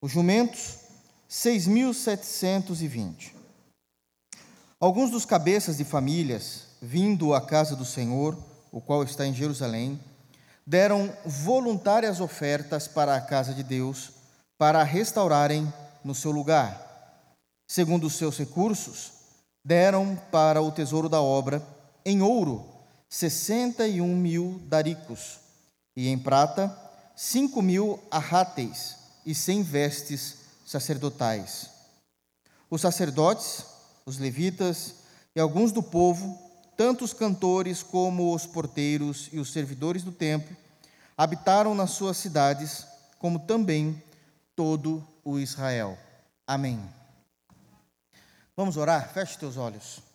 [0.00, 0.78] os jumentos,
[1.28, 3.32] 6.720.
[4.80, 8.38] Alguns dos cabeças de famílias, vindo à casa do Senhor,
[8.70, 9.98] o qual está em Jerusalém,
[10.64, 14.12] deram voluntárias ofertas para a casa de Deus,
[14.56, 15.72] para a restaurarem
[16.04, 17.34] no seu lugar.
[17.66, 19.14] Segundo os seus recursos,
[19.64, 21.60] deram para o tesouro da obra,
[22.04, 22.77] em ouro,
[23.08, 25.38] sessenta e um mil daricos,
[25.96, 26.76] e em prata,
[27.16, 31.70] cinco mil arráteis e cem vestes sacerdotais.
[32.70, 33.64] Os sacerdotes,
[34.04, 34.94] os levitas
[35.34, 36.38] e alguns do povo,
[36.76, 40.56] tanto os cantores como os porteiros e os servidores do templo,
[41.16, 42.86] habitaram nas suas cidades,
[43.18, 44.00] como também
[44.54, 45.98] todo o Israel.
[46.46, 46.80] Amém.
[48.56, 49.12] Vamos orar?
[49.12, 50.07] Feche teus olhos.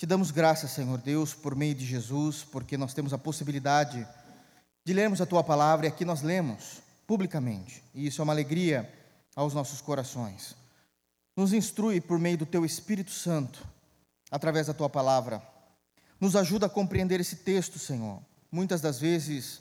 [0.00, 4.08] Te damos graças, Senhor Deus, por meio de Jesus, porque nós temos a possibilidade
[4.82, 8.90] de lermos a tua palavra e aqui nós lemos publicamente, e isso é uma alegria
[9.36, 10.56] aos nossos corações.
[11.36, 13.62] Nos instrui por meio do teu Espírito Santo,
[14.30, 15.46] através da tua palavra.
[16.18, 19.60] Nos ajuda a compreender esse texto, Senhor, muitas das vezes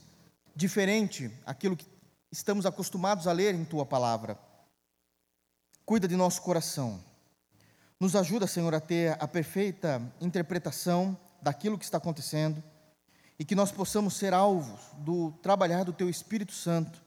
[0.55, 1.85] diferente aquilo que
[2.31, 4.39] estamos acostumados a ler em tua palavra.
[5.85, 7.08] Cuida de nosso coração
[7.99, 12.63] nos ajuda, Senhor, a ter a perfeita interpretação daquilo que está acontecendo
[13.37, 17.01] e que nós possamos ser alvos do trabalhar do Teu Espírito Santo,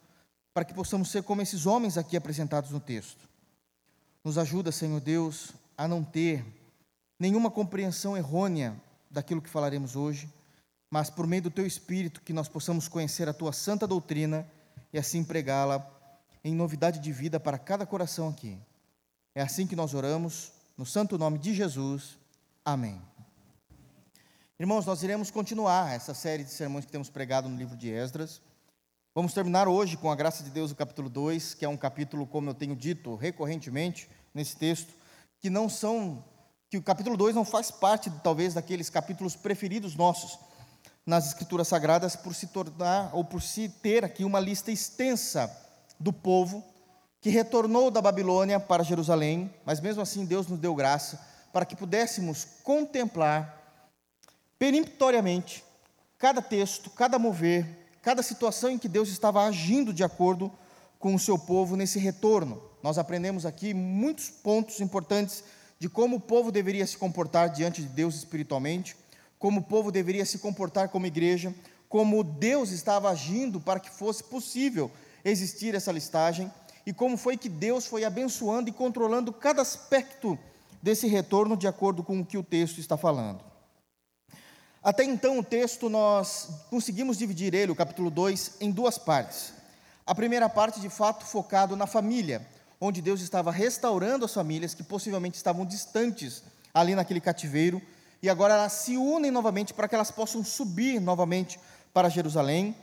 [0.52, 3.28] para que possamos ser como esses homens aqui apresentados no texto.
[4.22, 6.44] Nos ajuda, Senhor Deus, a não ter
[7.18, 8.74] nenhuma compreensão errônea
[9.10, 10.28] daquilo que falaremos hoje,
[10.90, 14.46] mas por meio do Teu Espírito que nós possamos conhecer a Tua santa doutrina
[14.92, 15.86] e assim pregá-la
[16.44, 18.58] em novidade de vida para cada coração aqui.
[19.34, 22.18] É assim que nós oramos no santo nome de Jesus.
[22.64, 23.00] Amém.
[24.58, 28.42] Irmãos, nós iremos continuar essa série de sermões que temos pregado no livro de Esdras.
[29.14, 32.26] Vamos terminar hoje, com a graça de Deus, o capítulo 2, que é um capítulo,
[32.26, 34.92] como eu tenho dito recorrentemente nesse texto,
[35.38, 36.24] que não são,
[36.68, 40.36] que o capítulo 2 não faz parte, talvez, daqueles capítulos preferidos nossos
[41.06, 45.48] nas Escrituras Sagradas, por se tornar, ou por se ter aqui uma lista extensa
[46.00, 46.71] do povo
[47.22, 51.76] que retornou da Babilônia para Jerusalém, mas mesmo assim Deus nos deu graça para que
[51.76, 53.62] pudéssemos contemplar
[54.58, 55.64] peremptoriamente
[56.18, 57.64] cada texto, cada mover,
[58.02, 60.50] cada situação em que Deus estava agindo de acordo
[60.98, 62.60] com o seu povo nesse retorno.
[62.82, 65.44] Nós aprendemos aqui muitos pontos importantes
[65.78, 68.96] de como o povo deveria se comportar diante de Deus espiritualmente,
[69.38, 71.54] como o povo deveria se comportar como igreja,
[71.88, 74.90] como Deus estava agindo para que fosse possível
[75.24, 76.50] existir essa listagem
[76.84, 80.38] e como foi que Deus foi abençoando e controlando cada aspecto
[80.82, 83.40] desse retorno de acordo com o que o texto está falando.
[84.82, 89.52] Até então, o texto, nós conseguimos dividir ele, o capítulo 2, em duas partes.
[90.04, 92.44] A primeira parte, de fato, focado na família,
[92.80, 96.42] onde Deus estava restaurando as famílias que possivelmente estavam distantes
[96.74, 97.80] ali naquele cativeiro,
[98.20, 101.60] e agora elas se unem novamente para que elas possam subir novamente
[101.94, 102.74] para Jerusalém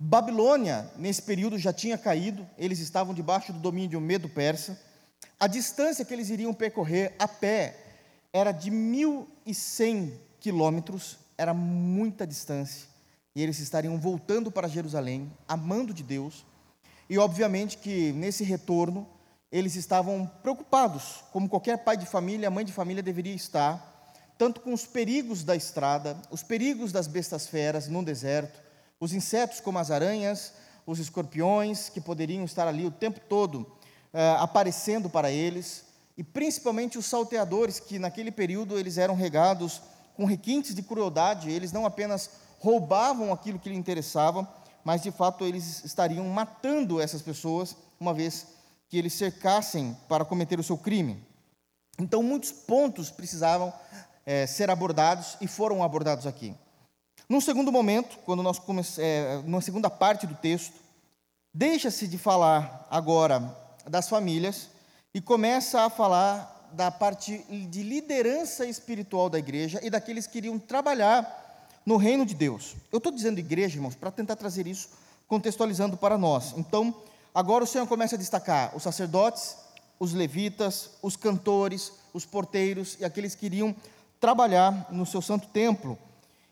[0.00, 4.78] Babilônia, nesse período, já tinha caído, eles estavam debaixo do domínio medo persa.
[5.40, 7.76] A distância que eles iriam percorrer a pé
[8.32, 12.86] era de 1.100 quilômetros, era muita distância,
[13.34, 16.46] e eles estariam voltando para Jerusalém, amando de Deus,
[17.10, 19.08] e obviamente que nesse retorno,
[19.50, 24.72] eles estavam preocupados, como qualquer pai de família, mãe de família deveria estar, tanto com
[24.72, 28.67] os perigos da estrada, os perigos das bestas feras no deserto,
[29.00, 30.52] os insetos, como as aranhas,
[30.86, 33.60] os escorpiões, que poderiam estar ali o tempo todo
[34.12, 35.84] uh, aparecendo para eles,
[36.16, 39.80] e principalmente os salteadores, que naquele período eles eram regados
[40.16, 44.48] com requintes de crueldade, eles não apenas roubavam aquilo que lhe interessava,
[44.82, 48.48] mas de fato eles estariam matando essas pessoas, uma vez
[48.88, 51.22] que eles cercassem para cometer o seu crime.
[52.00, 53.72] Então, muitos pontos precisavam
[54.24, 56.54] é, ser abordados e foram abordados aqui.
[57.28, 60.74] Num segundo momento, quando nós comece, é, na segunda parte do texto,
[61.52, 63.54] deixa-se de falar agora
[63.86, 64.68] das famílias
[65.12, 67.38] e começa a falar da parte
[67.68, 72.76] de liderança espiritual da igreja e daqueles que iriam trabalhar no reino de Deus.
[72.90, 74.88] Eu estou dizendo igreja, irmãos, para tentar trazer isso
[75.26, 76.54] contextualizando para nós.
[76.56, 76.94] Então,
[77.34, 79.56] agora o Senhor começa a destacar os sacerdotes,
[80.00, 83.74] os levitas, os cantores, os porteiros e aqueles que iriam
[84.18, 85.98] trabalhar no seu santo templo.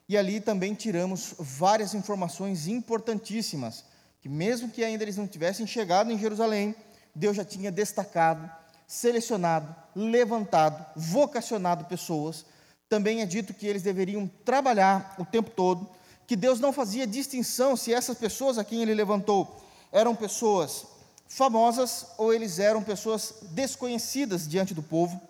[0.08, 3.84] E ali também tiramos várias informações importantíssimas,
[4.20, 6.74] que mesmo que ainda eles não tivessem chegado em Jerusalém,
[7.14, 8.50] Deus já tinha destacado,
[8.86, 12.46] selecionado, levantado, vocacionado pessoas.
[12.88, 15.88] Também é dito que eles deveriam trabalhar o tempo todo,
[16.26, 19.62] que Deus não fazia distinção se essas pessoas a quem ele levantou
[19.92, 20.86] eram pessoas
[21.28, 25.20] famosas ou eles eram pessoas desconhecidas diante do povo.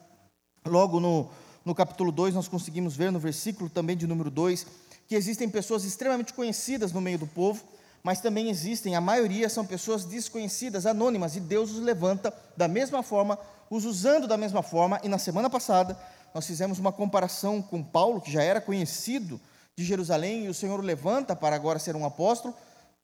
[0.65, 1.31] Logo no,
[1.67, 4.65] no capítulo 2, nós conseguimos ver no versículo também de número 2
[5.09, 7.63] que existem pessoas extremamente conhecidas no meio do povo,
[8.03, 13.03] mas também existem, a maioria são pessoas desconhecidas, anônimas, e Deus os levanta da mesma
[13.03, 15.01] forma, os usando da mesma forma.
[15.03, 15.99] E na semana passada,
[16.33, 19.41] nós fizemos uma comparação com Paulo, que já era conhecido
[19.77, 22.55] de Jerusalém, e o Senhor o levanta para agora ser um apóstolo,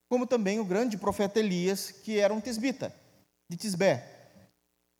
[0.08, 2.92] como também o grande profeta Elias, que era um tesbita,
[3.50, 4.11] de Tisbé.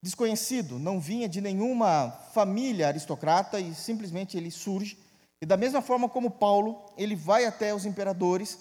[0.02, 4.98] Desconhecido, não vinha de nenhuma família aristocrata e simplesmente ele surge.
[5.40, 8.58] E da mesma forma como Paulo, ele vai até os imperadores,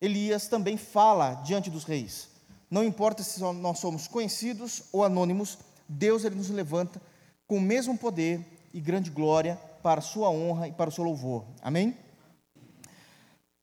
[0.00, 2.28] Elias também fala diante dos reis.
[2.70, 5.58] Não importa se nós somos conhecidos ou anônimos,
[5.88, 7.02] Deus ele nos levanta
[7.46, 8.40] com o mesmo poder
[8.72, 11.44] e grande glória para a sua honra e para o seu louvor.
[11.60, 11.96] Amém?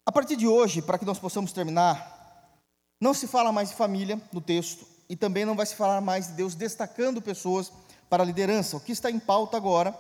[0.06, 2.57] A partir de hoje, para que nós possamos terminar,
[3.00, 6.28] não se fala mais de família no texto e também não vai se falar mais
[6.28, 7.69] de Deus destacando pessoas
[8.10, 8.78] para a liderança.
[8.78, 9.94] O que está em pauta agora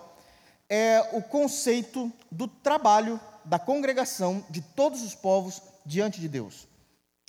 [0.69, 6.65] é o conceito do trabalho da congregação de todos os povos diante de Deus.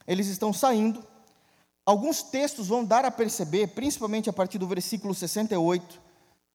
[0.07, 1.05] Eles estão saindo.
[1.85, 6.01] Alguns textos vão dar a perceber, principalmente a partir do versículo 68,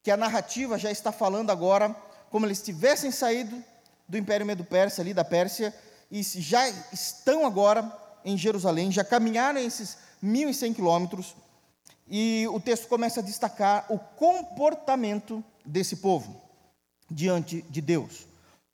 [0.01, 1.93] que a narrativa já está falando agora
[2.29, 3.61] como eles tivessem saído
[4.07, 5.75] do Império Medo-Persa, ali da Pérsia,
[6.09, 7.91] e já estão agora
[8.23, 11.35] em Jerusalém, já caminharam esses 1.100 quilômetros,
[12.09, 16.41] e o texto começa a destacar o comportamento desse povo
[17.09, 18.25] diante de Deus.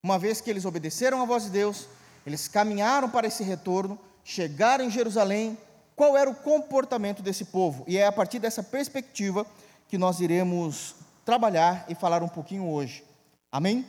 [0.04, 1.88] Uma vez que eles obedeceram à voz de Deus,
[2.26, 5.58] eles caminharam para esse retorno, chegaram em Jerusalém,
[5.96, 7.84] qual era o comportamento desse povo?
[7.88, 9.46] E é a partir dessa perspectiva
[9.88, 13.04] que nós iremos trabalhar e falar um pouquinho hoje.
[13.52, 13.86] Amém?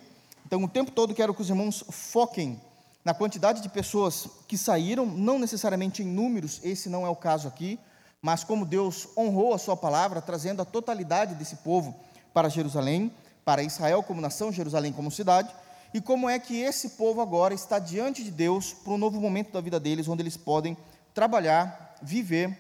[0.47, 2.61] Então, o tempo todo quero que os irmãos foquem
[3.05, 7.47] na quantidade de pessoas que saíram, não necessariamente em números, esse não é o caso
[7.47, 7.79] aqui,
[8.23, 11.95] mas como Deus honrou a sua palavra, trazendo a totalidade desse povo
[12.33, 13.13] para Jerusalém,
[13.45, 15.55] para Israel como nação, Jerusalém como cidade,
[15.93, 19.53] e como é que esse povo agora está diante de Deus para um novo momento
[19.53, 20.75] da vida deles, onde eles podem
[21.13, 22.59] trabalhar, viver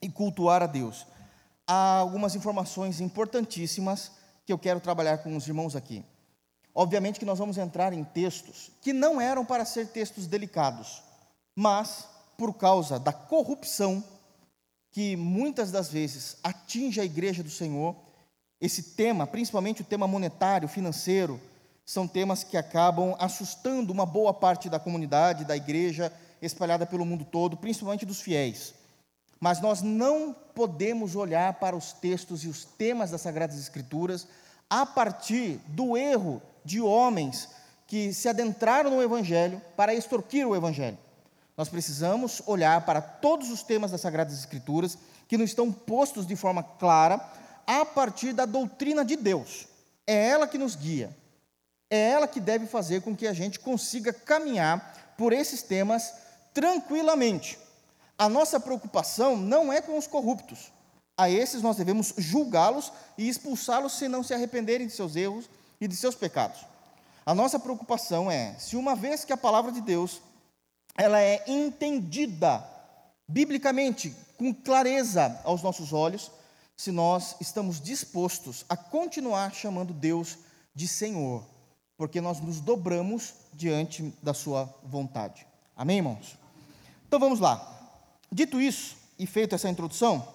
[0.00, 1.04] e cultuar a Deus.
[1.66, 4.12] Há algumas informações importantíssimas
[4.46, 6.04] que eu quero trabalhar com os irmãos aqui.
[6.74, 11.02] Obviamente que nós vamos entrar em textos que não eram para ser textos delicados,
[11.54, 14.02] mas por causa da corrupção
[14.90, 17.94] que muitas das vezes atinge a igreja do Senhor,
[18.60, 21.40] esse tema, principalmente o tema monetário, financeiro,
[21.86, 27.24] são temas que acabam assustando uma boa parte da comunidade, da igreja espalhada pelo mundo
[27.24, 28.74] todo, principalmente dos fiéis.
[29.38, 34.26] Mas nós não podemos olhar para os textos e os temas das Sagradas Escrituras
[34.70, 37.48] a partir do erro de homens
[37.86, 40.98] que se adentraram no Evangelho para extorquir o Evangelho.
[41.56, 46.34] Nós precisamos olhar para todos os temas das Sagradas Escrituras que não estão postos de
[46.34, 47.20] forma clara
[47.66, 49.66] a partir da doutrina de Deus.
[50.06, 51.16] É ela que nos guia.
[51.88, 56.12] É ela que deve fazer com que a gente consiga caminhar por esses temas
[56.52, 57.58] tranquilamente.
[58.18, 60.72] A nossa preocupação não é com os corruptos.
[61.16, 65.48] A esses nós devemos julgá-los e expulsá-los se não se arrependerem de seus erros
[65.80, 66.60] e de seus pecados.
[67.26, 70.20] A nossa preocupação é se uma vez que a palavra de Deus
[70.96, 72.64] ela é entendida
[73.26, 76.30] biblicamente com clareza aos nossos olhos,
[76.76, 80.38] se nós estamos dispostos a continuar chamando Deus
[80.74, 81.44] de Senhor,
[81.96, 85.46] porque nós nos dobramos diante da sua vontade.
[85.76, 86.36] Amém, irmãos?
[87.06, 87.70] Então vamos lá.
[88.30, 90.28] Dito isso e feita essa introdução,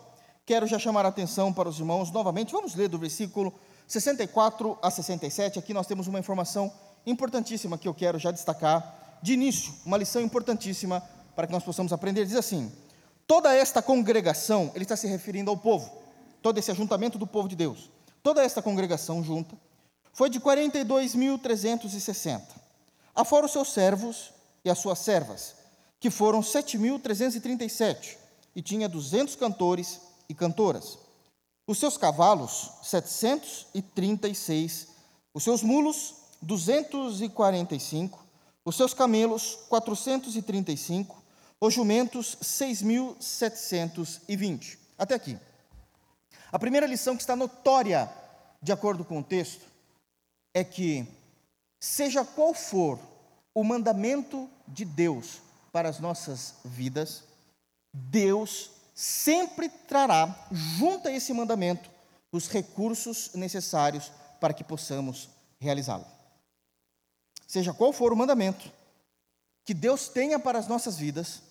[0.45, 2.53] quero já chamar a atenção para os irmãos novamente.
[2.53, 3.53] Vamos ler do versículo
[3.89, 5.57] 64 a 67.
[5.57, 6.71] Aqui nós temos uma informação
[7.05, 11.01] importantíssima que eu quero já destacar de início, uma lição importantíssima
[11.35, 12.25] para que nós possamos aprender.
[12.25, 12.71] Diz assim:
[13.25, 15.91] toda esta congregação, ele está se referindo ao povo,
[16.39, 17.89] todo esse ajuntamento do povo de Deus,
[18.21, 19.57] toda esta congregação junta,
[20.13, 22.41] foi de 42.360,
[23.15, 24.31] afora os seus servos
[24.63, 25.55] e as suas servas,
[25.99, 28.17] que foram 7.337,
[28.55, 31.08] e tinha 200 cantores e cantoras.
[31.69, 34.87] Os seus cavalos, 736,
[35.31, 38.25] os seus mulos, 245,
[38.65, 41.23] os seus camelos, 435,
[41.61, 44.79] os jumentos, 6.720.
[44.97, 45.37] Até aqui.
[46.51, 48.11] A primeira lição que está notória,
[48.59, 49.63] de acordo com o texto,
[50.55, 51.07] é que,
[51.79, 52.97] seja qual for
[53.53, 55.39] o mandamento de Deus
[55.71, 57.25] para as nossas vidas,
[57.93, 61.89] Deus sempre trará, junto a esse mandamento,
[62.33, 66.05] os recursos necessários para que possamos realizá-lo.
[67.47, 68.69] Seja qual for o mandamento
[69.63, 71.41] que Deus tenha para as nossas vidas,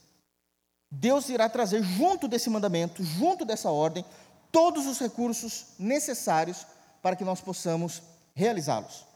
[0.91, 4.05] Deus irá trazer junto desse mandamento, junto dessa ordem,
[4.53, 6.67] todos os recursos necessários
[7.01, 8.03] para que nós possamos
[8.35, 9.07] realizá-los.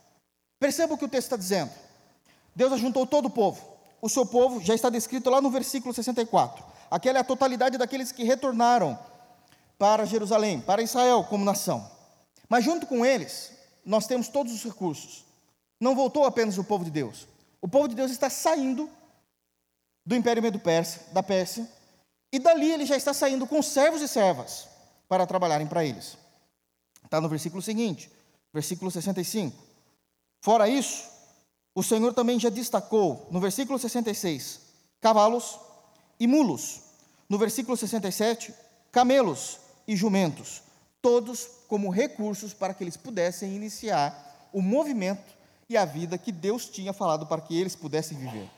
[0.58, 1.70] Perceba o que o texto está dizendo.
[2.56, 3.62] Deus ajuntou todo o povo.
[4.00, 6.71] O seu povo já está descrito lá no versículo 64.
[6.92, 8.98] Aquela é a totalidade daqueles que retornaram
[9.78, 11.90] para Jerusalém, para Israel como nação.
[12.50, 13.50] Mas junto com eles,
[13.82, 15.24] nós temos todos os recursos.
[15.80, 17.26] Não voltou apenas o povo de Deus.
[17.62, 18.90] O povo de Deus está saindo
[20.04, 21.66] do Império Medo-Persa, da Pérsia,
[22.30, 24.68] e dali ele já está saindo com servos e servas
[25.08, 26.18] para trabalharem para eles.
[27.02, 28.12] Está no versículo seguinte,
[28.52, 29.56] versículo 65.
[30.42, 31.08] Fora isso,
[31.74, 34.60] o Senhor também já destacou, no versículo 66,
[35.00, 35.58] cavalos
[36.18, 36.80] e mulos.
[37.28, 38.54] No versículo 67,
[38.90, 40.62] camelos e jumentos,
[41.00, 45.32] todos como recursos para que eles pudessem iniciar o movimento
[45.68, 48.50] e a vida que Deus tinha falado para que eles pudessem viver.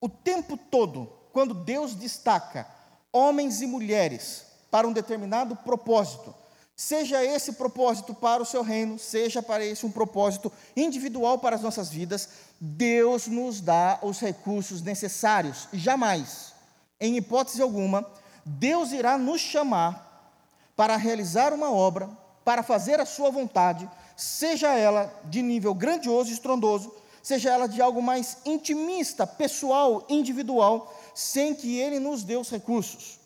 [0.00, 2.68] O tempo todo, quando Deus destaca
[3.12, 6.34] homens e mulheres para um determinado propósito,
[6.82, 11.62] seja esse propósito para o seu reino, seja para esse um propósito individual para as
[11.62, 12.28] nossas vidas,
[12.60, 15.68] Deus nos dá os recursos necessários.
[15.72, 16.52] Jamais,
[17.00, 18.04] em hipótese alguma,
[18.44, 20.34] Deus irá nos chamar
[20.74, 22.10] para realizar uma obra,
[22.44, 27.80] para fazer a sua vontade, seja ela de nível grandioso e estrondoso, seja ela de
[27.80, 33.21] algo mais intimista, pessoal, individual, sem que Ele nos dê os recursos.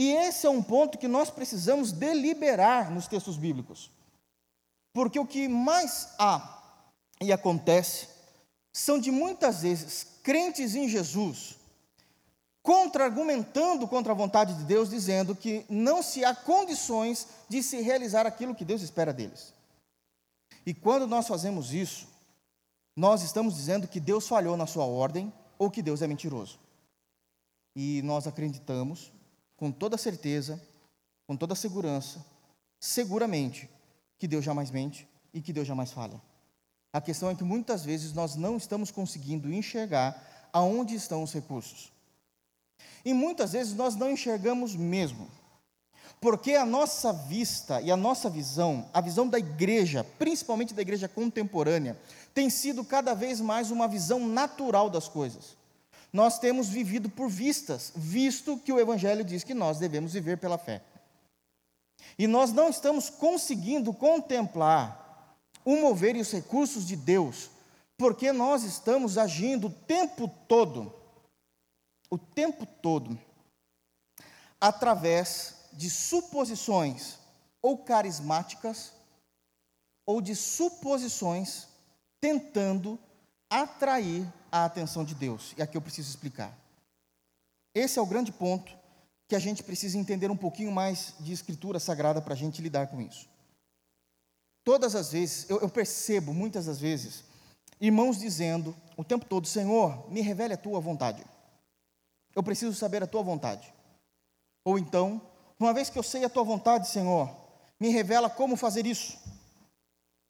[0.00, 3.90] E esse é um ponto que nós precisamos deliberar nos textos bíblicos.
[4.94, 6.58] Porque o que mais há
[7.20, 8.08] e acontece
[8.72, 11.58] são de muitas vezes crentes em Jesus
[12.62, 18.26] contra-argumentando contra a vontade de Deus, dizendo que não se há condições de se realizar
[18.26, 19.52] aquilo que Deus espera deles.
[20.64, 22.08] E quando nós fazemos isso,
[22.96, 26.58] nós estamos dizendo que Deus falhou na sua ordem ou que Deus é mentiroso.
[27.76, 29.12] E nós acreditamos,
[29.60, 30.58] com toda certeza,
[31.26, 32.24] com toda segurança,
[32.80, 33.68] seguramente,
[34.18, 36.18] que Deus jamais mente e que Deus jamais falha.
[36.90, 41.92] A questão é que muitas vezes nós não estamos conseguindo enxergar aonde estão os recursos.
[43.04, 45.28] E muitas vezes nós não enxergamos mesmo.
[46.22, 51.06] Porque a nossa vista e a nossa visão, a visão da igreja, principalmente da igreja
[51.06, 52.00] contemporânea,
[52.32, 55.59] tem sido cada vez mais uma visão natural das coisas.
[56.12, 60.58] Nós temos vivido por vistas, visto que o Evangelho diz que nós devemos viver pela
[60.58, 60.82] fé.
[62.18, 67.50] E nós não estamos conseguindo contemplar o mover e os recursos de Deus,
[67.96, 70.92] porque nós estamos agindo o tempo todo,
[72.10, 73.18] o tempo todo,
[74.60, 77.18] através de suposições
[77.62, 78.92] ou carismáticas
[80.04, 81.68] ou de suposições
[82.20, 82.98] tentando
[83.48, 85.54] atrair a atenção de Deus.
[85.56, 86.56] E aqui eu preciso explicar.
[87.74, 88.72] Esse é o grande ponto
[89.28, 92.88] que a gente precisa entender um pouquinho mais de escritura sagrada para a gente lidar
[92.88, 93.28] com isso.
[94.64, 97.24] Todas as vezes, eu, eu percebo muitas das vezes,
[97.80, 101.24] irmãos dizendo o tempo todo: Senhor, me revele a tua vontade.
[102.34, 103.72] Eu preciso saber a tua vontade.
[104.64, 105.22] Ou então,
[105.58, 107.34] uma vez que eu sei a tua vontade, Senhor,
[107.78, 109.18] me revela como fazer isso.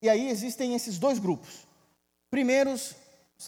[0.03, 1.67] E aí existem esses dois grupos.
[2.31, 2.95] Primeiros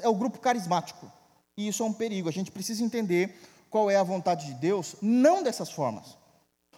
[0.01, 1.11] é o grupo carismático.
[1.57, 2.29] E isso é um perigo.
[2.29, 3.37] A gente precisa entender
[3.69, 6.17] qual é a vontade de Deus, não dessas formas.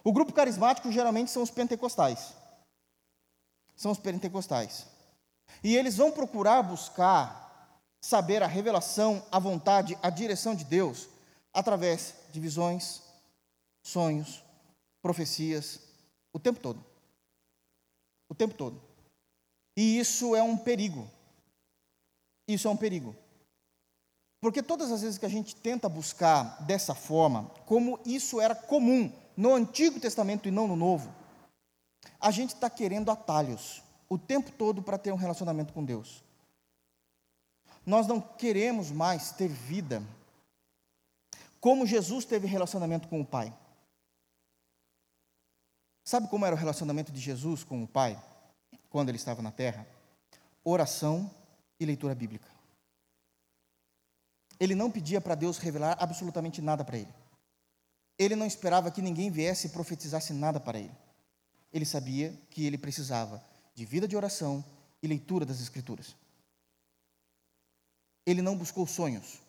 [0.03, 2.35] O grupo carismático geralmente são os pentecostais.
[3.75, 4.87] São os pentecostais.
[5.63, 11.09] E eles vão procurar buscar saber a revelação, a vontade, a direção de Deus
[11.53, 13.03] através de visões,
[13.83, 14.45] sonhos,
[15.01, 15.81] profecias,
[16.33, 16.85] o tempo todo.
[18.29, 18.81] O tempo todo.
[19.77, 21.11] E isso é um perigo.
[22.47, 23.15] Isso é um perigo.
[24.41, 29.11] Porque todas as vezes que a gente tenta buscar dessa forma, como isso era comum
[29.37, 31.11] no Antigo Testamento e não no Novo,
[32.21, 36.23] a gente está querendo atalhos o tempo todo para ter um relacionamento com Deus.
[37.87, 40.03] Nós não queremos mais ter vida
[41.61, 43.51] como Jesus teve relacionamento com o Pai.
[46.05, 48.23] Sabe como era o relacionamento de Jesus com o Pai
[48.91, 49.87] quando ele estava na terra?
[50.63, 51.31] Oração
[51.85, 52.49] e leitura bíblica.
[54.59, 57.15] Ele não pedia para Deus revelar absolutamente nada para ele.
[58.19, 60.95] Ele não esperava que ninguém viesse e profetizasse nada para ele.
[61.73, 64.65] Ele sabia que ele precisava de vida de oração
[65.03, 66.15] e leitura das Escrituras.
[68.25, 69.41] Ele não buscou sonhos,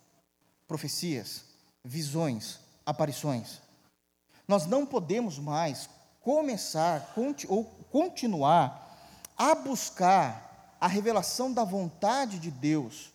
[0.68, 1.46] profecias,
[1.84, 3.62] visões, aparições.
[4.48, 5.88] Nós não podemos mais
[6.22, 7.13] começar
[7.48, 8.82] ou continuar
[9.38, 10.45] a buscar
[10.79, 13.13] a revelação da vontade de Deus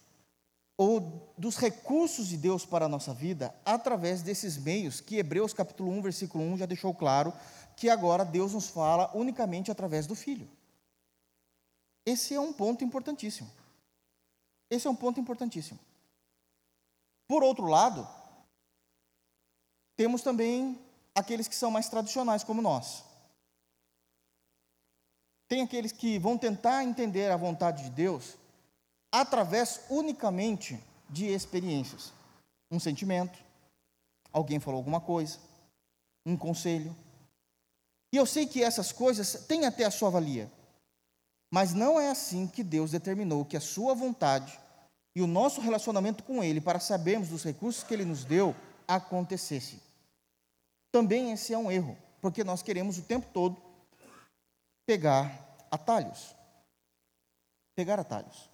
[0.77, 5.91] ou dos recursos de Deus para a nossa vida através desses meios que Hebreus capítulo
[5.93, 7.33] 1, versículo 1 já deixou claro
[7.77, 10.49] que agora Deus nos fala unicamente através do Filho.
[12.05, 13.51] Esse é um ponto importantíssimo.
[14.71, 15.79] Esse é um ponto importantíssimo.
[17.29, 18.09] Por outro lado,
[19.97, 20.81] temos também
[21.15, 23.05] aqueles que são mais tradicionais, como nós.
[25.51, 28.37] Tem aqueles que vão tentar entender a vontade de Deus
[29.11, 30.79] através unicamente
[31.09, 32.13] de experiências.
[32.71, 33.37] Um sentimento,
[34.33, 35.41] alguém falou alguma coisa,
[36.25, 36.95] um conselho.
[38.13, 40.49] E eu sei que essas coisas têm até a sua valia,
[41.51, 44.57] mas não é assim que Deus determinou que a sua vontade
[45.17, 48.55] e o nosso relacionamento com Ele, para sabermos dos recursos que Ele nos deu,
[48.87, 49.83] acontecesse.
[50.93, 53.70] Também esse é um erro, porque nós queremos o tempo todo
[54.91, 56.35] pegar atalhos.
[57.77, 58.51] Pegar atalhos.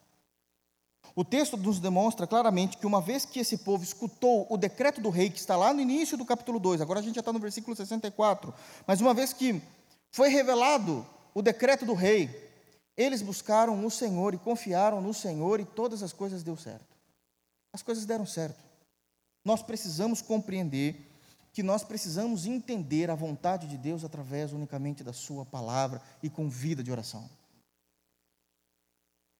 [1.14, 5.08] O texto nos demonstra claramente que uma vez que esse povo escutou o decreto do
[5.08, 7.38] rei, que está lá no início do capítulo 2, agora a gente já está no
[7.38, 8.52] versículo 64,
[8.86, 9.62] mas uma vez que
[10.12, 12.28] foi revelado o decreto do rei,
[12.98, 16.94] eles buscaram o Senhor e confiaram no Senhor e todas as coisas deu certo.
[17.72, 18.62] As coisas deram certo.
[19.42, 21.05] Nós precisamos compreender
[21.56, 26.50] que nós precisamos entender a vontade de Deus através unicamente da Sua palavra e com
[26.50, 27.26] vida de oração.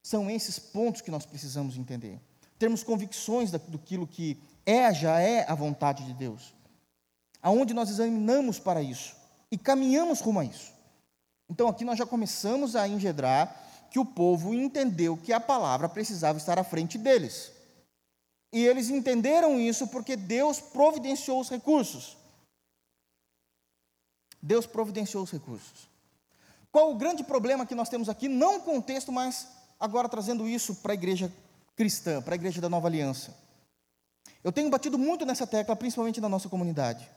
[0.01, 2.19] São esses pontos que nós precisamos entender.
[2.57, 6.55] Termos convicções daquilo que é, já é a vontade de Deus.
[7.39, 9.15] Aonde nós examinamos para isso
[9.51, 10.73] e caminhamos rumo a isso.
[11.47, 13.55] Então aqui nós já começamos a engendrar
[13.91, 17.51] que o povo entendeu que a palavra precisava estar à frente deles.
[18.51, 22.17] E eles entenderam isso porque Deus providenciou os recursos.
[24.41, 25.89] Deus providenciou os recursos.
[26.71, 28.27] Qual o grande problema que nós temos aqui?
[28.27, 29.47] Não o contexto, mas
[29.79, 31.31] agora trazendo isso para a igreja
[31.75, 33.35] cristã, para a igreja da nova aliança.
[34.43, 37.09] Eu tenho batido muito nessa tecla, principalmente na nossa comunidade.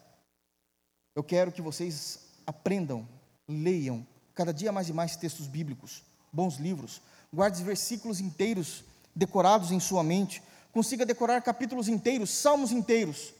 [1.14, 3.06] Eu quero que vocês aprendam,
[3.48, 7.00] leiam cada dia mais e mais textos bíblicos, bons livros,
[7.32, 8.82] guarde versículos inteiros
[9.14, 13.32] decorados em sua mente, consiga decorar capítulos inteiros, salmos inteiros.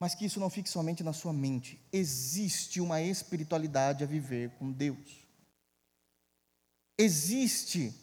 [0.00, 1.80] Mas que isso não fique somente na sua mente.
[1.92, 5.28] Existe uma espiritualidade a viver com Deus
[6.98, 7.94] existe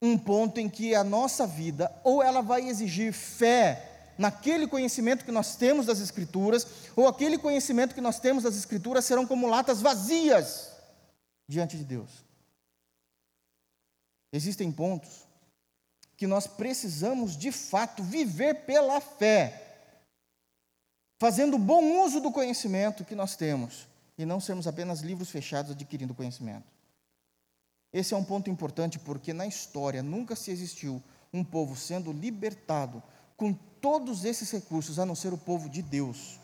[0.00, 5.32] um ponto em que a nossa vida, ou ela vai exigir fé naquele conhecimento que
[5.32, 9.82] nós temos das Escrituras, ou aquele conhecimento que nós temos das Escrituras serão como latas
[9.82, 10.70] vazias
[11.48, 12.10] diante de Deus.
[14.32, 15.26] Existem pontos
[16.20, 19.78] que nós precisamos de fato viver pela fé,
[21.18, 26.14] fazendo bom uso do conhecimento que nós temos, e não sermos apenas livros fechados adquirindo
[26.14, 26.66] conhecimento.
[27.90, 31.02] Esse é um ponto importante porque na história nunca se existiu
[31.32, 33.02] um povo sendo libertado
[33.34, 36.38] com todos esses recursos, a não ser o povo de Deus.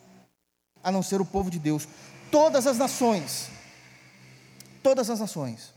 [0.82, 1.86] A não ser o povo de Deus.
[2.30, 3.50] Todas as nações,
[4.82, 5.74] todas as nações,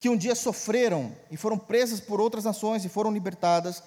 [0.00, 3.82] que um dia sofreram e foram presas por outras nações e foram libertadas,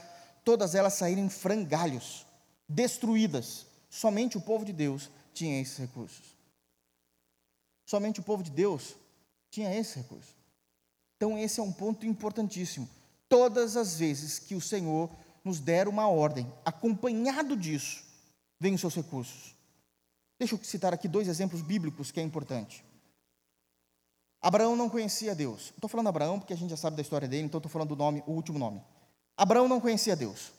[0.46, 2.26] todas elas saíram em frangalhos,
[2.70, 3.66] destruídas.
[3.90, 6.38] Somente o povo de Deus tinha esses recursos.
[7.86, 8.96] Somente o povo de Deus
[9.50, 10.36] tinha esse recurso.
[11.18, 12.88] Então, esse é um ponto importantíssimo.
[13.28, 15.10] Todas as vezes que o Senhor
[15.44, 18.04] nos der uma ordem, acompanhado disso,
[18.60, 19.56] vem os seus recursos.
[20.40, 22.84] Deixa eu citar aqui dois exemplos bíblicos que é importante.
[24.44, 25.72] Abraão não conhecia Deus.
[25.74, 27.96] Estou falando Abraão porque a gente já sabe da história dele, então estou falando do
[27.96, 28.82] nome, o último nome.
[29.38, 30.52] Abraão não conhecia Deus.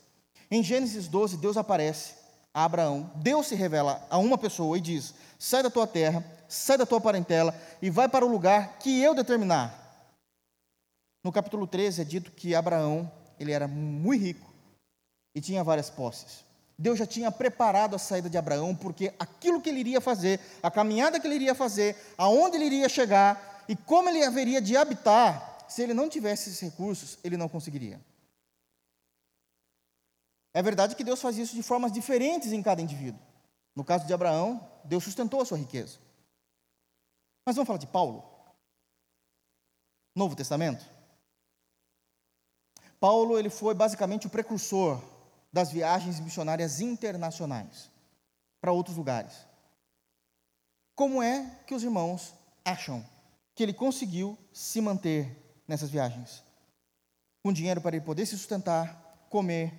[0.51, 2.15] Em Gênesis 12, Deus aparece
[2.55, 6.79] a Abraão, Deus se revela a uma pessoa e diz: Sai da tua terra, sai
[6.79, 9.83] da tua parentela e vai para o lugar que eu determinar.
[11.23, 14.51] No capítulo 13 é dito que Abraão, ele era muito rico
[15.35, 16.43] e tinha várias posses.
[16.79, 20.71] Deus já tinha preparado a saída de Abraão, porque aquilo que ele iria fazer, a
[20.71, 25.67] caminhada que ele iria fazer, aonde ele iria chegar e como ele haveria de habitar,
[25.69, 28.01] se ele não tivesse esses recursos, ele não conseguiria.
[30.53, 33.21] É verdade que Deus faz isso de formas diferentes em cada indivíduo.
[33.75, 35.99] No caso de Abraão, Deus sustentou a sua riqueza.
[37.45, 38.25] Mas vamos falar de Paulo.
[40.15, 40.85] Novo Testamento.
[43.01, 45.03] Paulo ele foi basicamente o precursor
[45.53, 47.91] das viagens missionárias internacionais
[48.61, 49.47] para outros lugares.
[50.95, 52.33] Como é que os irmãos
[52.65, 53.05] acham
[53.55, 55.37] que ele conseguiu se manter
[55.67, 56.43] nessas viagens?
[57.43, 59.73] Com dinheiro para ele poder se sustentar, comer,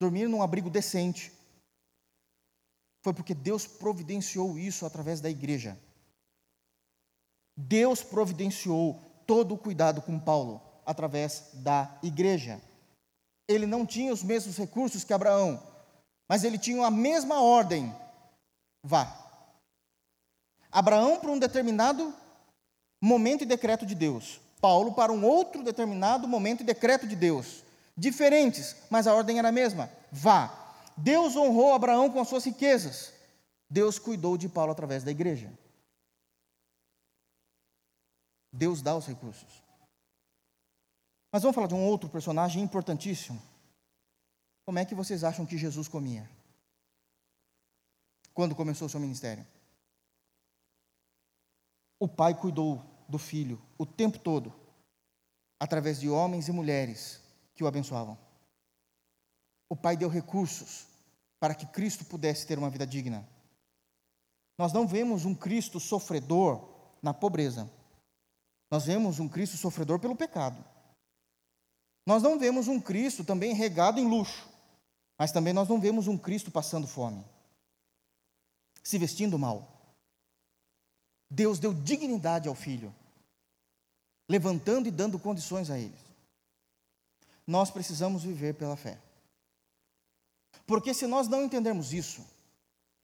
[0.00, 1.32] dormir num abrigo decente.
[3.02, 5.78] Foi porque Deus providenciou isso através da igreja.
[7.56, 12.60] Deus providenciou todo o cuidado com Paulo através da igreja.
[13.46, 15.62] Ele não tinha os mesmos recursos que Abraão,
[16.28, 17.94] mas ele tinha a mesma ordem:
[18.82, 19.20] vá.
[20.70, 22.12] Abraão para um determinado
[23.04, 27.62] momento e decreto de Deus, Paulo para um outro determinado momento e decreto de Deus.
[27.94, 30.62] Diferentes, mas a ordem era a mesma: vá.
[30.96, 33.12] Deus honrou Abraão com as suas riquezas.
[33.68, 35.52] Deus cuidou de Paulo através da igreja.
[38.50, 39.62] Deus dá os recursos.
[41.30, 43.42] Mas vamos falar de um outro personagem importantíssimo.
[44.64, 46.30] Como é que vocês acham que Jesus comia?
[48.32, 49.44] Quando começou o seu ministério?
[51.98, 54.52] O pai cuidou do filho o tempo todo,
[55.58, 57.20] através de homens e mulheres
[57.54, 58.18] que o abençoavam.
[59.68, 60.86] O pai deu recursos
[61.40, 63.26] para que Cristo pudesse ter uma vida digna.
[64.58, 66.62] Nós não vemos um Cristo sofredor
[67.02, 67.70] na pobreza.
[68.70, 70.64] Nós vemos um Cristo sofredor pelo pecado.
[72.06, 74.48] Nós não vemos um Cristo também regado em luxo,
[75.18, 77.24] mas também nós não vemos um Cristo passando fome,
[78.82, 79.73] se vestindo mal.
[81.34, 82.94] Deus deu dignidade ao filho,
[84.28, 85.98] levantando e dando condições a eles.
[87.46, 88.98] Nós precisamos viver pela fé.
[90.66, 92.24] Porque se nós não entendermos isso,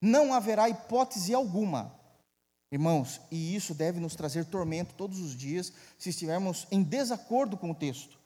[0.01, 1.93] não haverá hipótese alguma,
[2.73, 7.71] irmãos, e isso deve nos trazer tormento todos os dias, se estivermos em desacordo com
[7.71, 8.19] o texto.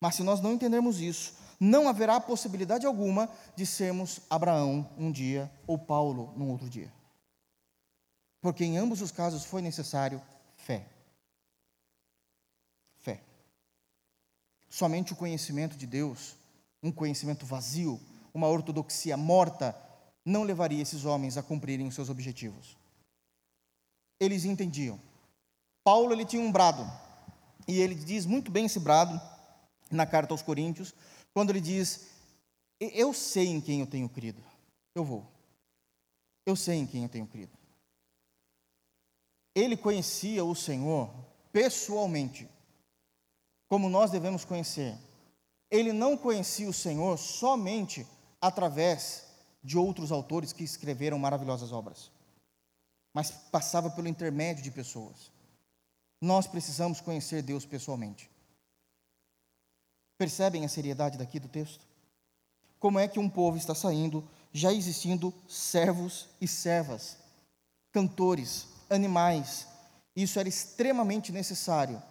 [0.00, 5.48] Mas se nós não entendermos isso, não haverá possibilidade alguma de sermos Abraão um dia
[5.64, 6.92] ou Paulo num outro dia.
[8.42, 10.20] Porque em ambos os casos foi necessário
[10.56, 10.84] fé.
[12.98, 13.22] Fé.
[14.68, 16.34] Somente o conhecimento de Deus,
[16.82, 18.00] um conhecimento vazio,
[18.34, 19.74] uma ortodoxia morta,
[20.24, 22.76] não levaria esses homens a cumprirem os seus objetivos.
[24.18, 25.00] Eles entendiam.
[25.84, 26.84] Paulo ele tinha um brado,
[27.68, 29.20] e ele diz muito bem esse brado
[29.88, 30.92] na carta aos Coríntios,
[31.32, 32.08] quando ele diz:
[32.80, 34.42] Eu sei em quem eu tenho crido,
[34.96, 35.26] eu vou.
[36.44, 37.61] Eu sei em quem eu tenho crido.
[39.54, 41.10] Ele conhecia o Senhor
[41.52, 42.48] pessoalmente,
[43.68, 44.96] como nós devemos conhecer.
[45.70, 48.06] Ele não conhecia o Senhor somente
[48.40, 49.26] através
[49.62, 52.10] de outros autores que escreveram maravilhosas obras,
[53.12, 55.30] mas passava pelo intermédio de pessoas.
[56.20, 58.30] Nós precisamos conhecer Deus pessoalmente.
[60.18, 61.84] Percebem a seriedade daqui do texto?
[62.78, 67.16] Como é que um povo está saindo, já existindo servos e servas,
[67.92, 69.66] cantores, animais.
[70.14, 72.02] Isso era extremamente necessário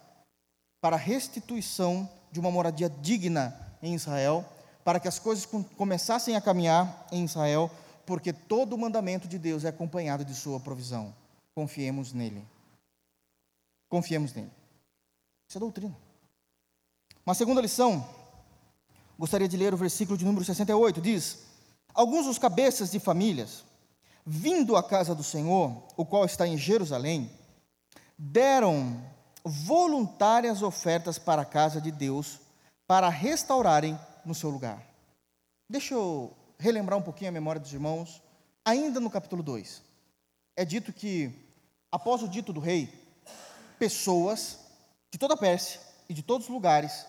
[0.81, 4.45] para a restituição de uma moradia digna em Israel,
[4.83, 5.45] para que as coisas
[5.77, 7.69] começassem a caminhar em Israel,
[8.05, 11.13] porque todo o mandamento de Deus é acompanhado de sua provisão.
[11.53, 12.43] Confiemos nele.
[13.87, 14.51] Confiemos nele.
[15.47, 15.95] Isso é doutrina.
[17.25, 18.07] Uma segunda lição,
[19.19, 21.39] gostaria de ler o versículo de número 68, diz:
[21.93, 23.63] Alguns dos cabeças de famílias,
[24.25, 27.31] vindo à casa do Senhor, o qual está em Jerusalém,
[28.17, 29.01] deram
[29.43, 32.39] voluntárias ofertas para a casa de Deus,
[32.85, 34.81] para restaurarem no seu lugar.
[35.69, 38.21] Deixa eu relembrar um pouquinho a memória dos irmãos,
[38.63, 39.81] ainda no capítulo 2.
[40.55, 41.33] É dito que,
[41.91, 42.93] após o dito do rei,
[43.79, 44.59] pessoas
[45.09, 47.05] de toda a Pérsia e de todos os lugares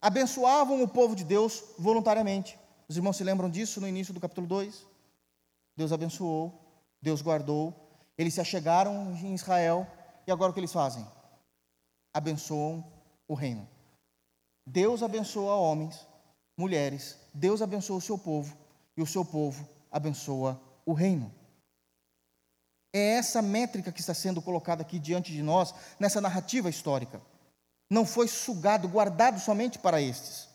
[0.00, 2.58] abençoavam o povo de Deus voluntariamente.
[2.88, 4.86] Os irmãos se lembram disso no início do capítulo 2?
[5.76, 6.52] Deus abençoou,
[7.00, 7.74] Deus guardou,
[8.16, 9.86] eles se achegaram em Israel
[10.26, 11.06] e agora o que eles fazem?
[12.12, 12.84] Abençoam
[13.26, 13.68] o reino.
[14.66, 16.06] Deus abençoa homens,
[16.56, 18.56] mulheres, Deus abençoa o seu povo
[18.96, 21.32] e o seu povo abençoa o reino.
[22.94, 27.20] É essa métrica que está sendo colocada aqui diante de nós, nessa narrativa histórica.
[27.90, 30.48] não foi sugado, guardado somente para estes.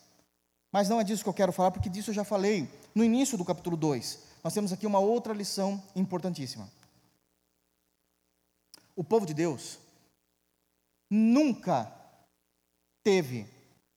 [0.72, 3.38] Mas não é disso que eu quero falar, porque disso eu já falei no início
[3.38, 4.29] do capítulo 2.
[4.42, 6.70] Nós temos aqui uma outra lição importantíssima.
[8.96, 9.78] O povo de Deus
[11.10, 11.92] nunca
[13.02, 13.46] teve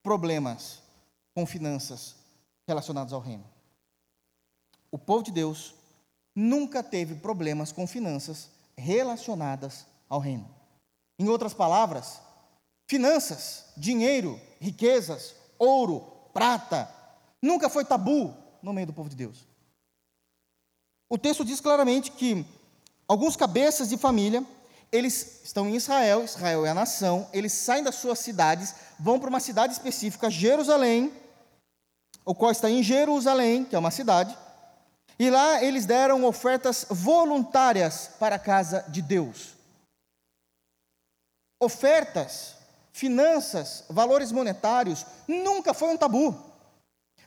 [0.02, 0.82] problemas
[1.34, 2.16] com finanças
[2.68, 3.44] relacionados ao reino.
[4.92, 5.74] O povo de Deus
[6.36, 10.50] nunca teve problemas com finanças relacionadas ao reino.
[11.18, 12.22] Em outras palavras,
[12.88, 16.02] finanças, dinheiro, riquezas, ouro,
[16.34, 16.94] prata,
[17.42, 19.53] nunca foi tabu no meio do povo de Deus.
[21.14, 22.44] O texto diz claramente que
[23.08, 24.44] alguns cabeças de família,
[24.92, 29.30] eles estão em Israel, Israel é a nação, eles saem das suas cidades, vão para
[29.30, 31.14] uma cidade específica, Jerusalém,
[32.26, 34.36] o qual está em Jerusalém, que é uma cidade,
[35.20, 39.54] e lá eles deram ofertas voluntárias para a casa de Deus.
[41.62, 42.56] Ofertas,
[42.92, 46.36] finanças, valores monetários, nunca foi um tabu.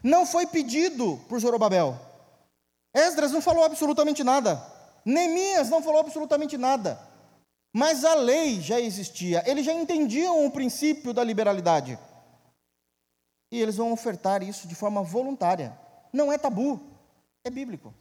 [0.03, 2.06] Não foi pedido por Zorobabel.
[2.97, 4.63] Esdras não falou absolutamente nada.
[5.05, 6.99] Neemias não falou absolutamente nada.
[7.71, 9.45] Mas a lei já existia.
[9.47, 11.99] Eles já entendiam o princípio da liberalidade.
[13.53, 15.79] E eles vão ofertar isso de forma voluntária.
[16.11, 16.81] Não é tabu,
[17.45, 17.93] é bíblico.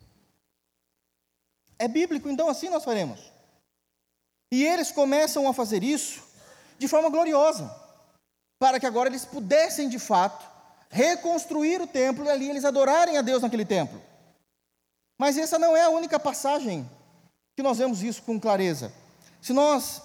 [1.77, 3.19] É bíblico, então assim nós faremos.
[4.49, 6.23] E eles começam a fazer isso
[6.77, 7.69] de forma gloriosa,
[8.57, 10.49] para que agora eles pudessem de fato
[10.89, 14.01] reconstruir o templo e ali eles adorarem a Deus naquele templo.
[15.17, 16.89] Mas essa não é a única passagem
[17.55, 18.91] que nós vemos isso com clareza.
[19.41, 20.01] Se nós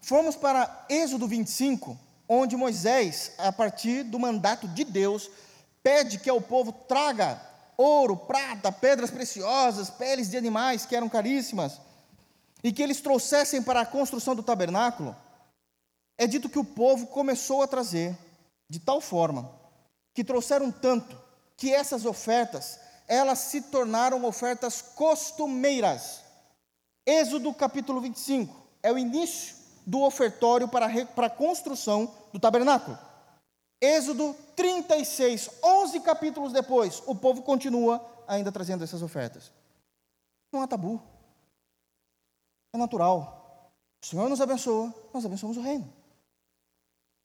[0.00, 1.98] formos para Êxodo 25,
[2.28, 5.30] onde Moisés, a partir do mandato de Deus,
[5.82, 7.40] pede que ao povo traga
[7.76, 11.80] ouro, prata, pedras preciosas, peles de animais que eram caríssimas,
[12.62, 15.16] e que eles trouxessem para a construção do tabernáculo,
[16.18, 18.18] é dito que o povo começou a trazer
[18.68, 19.50] de tal forma
[20.12, 21.16] que trouxeram tanto
[21.56, 26.20] que essas ofertas, elas se tornaram ofertas costumeiras.
[27.06, 32.98] Êxodo capítulo 25 é o início do ofertório para a, construção do tabernáculo.
[33.80, 39.50] Êxodo 36, 11 capítulos depois, o povo continua ainda trazendo essas ofertas.
[40.52, 41.00] Não há tabu.
[42.74, 43.72] É natural.
[44.02, 45.90] O Senhor nos abençoa, nós abençoamos o reino.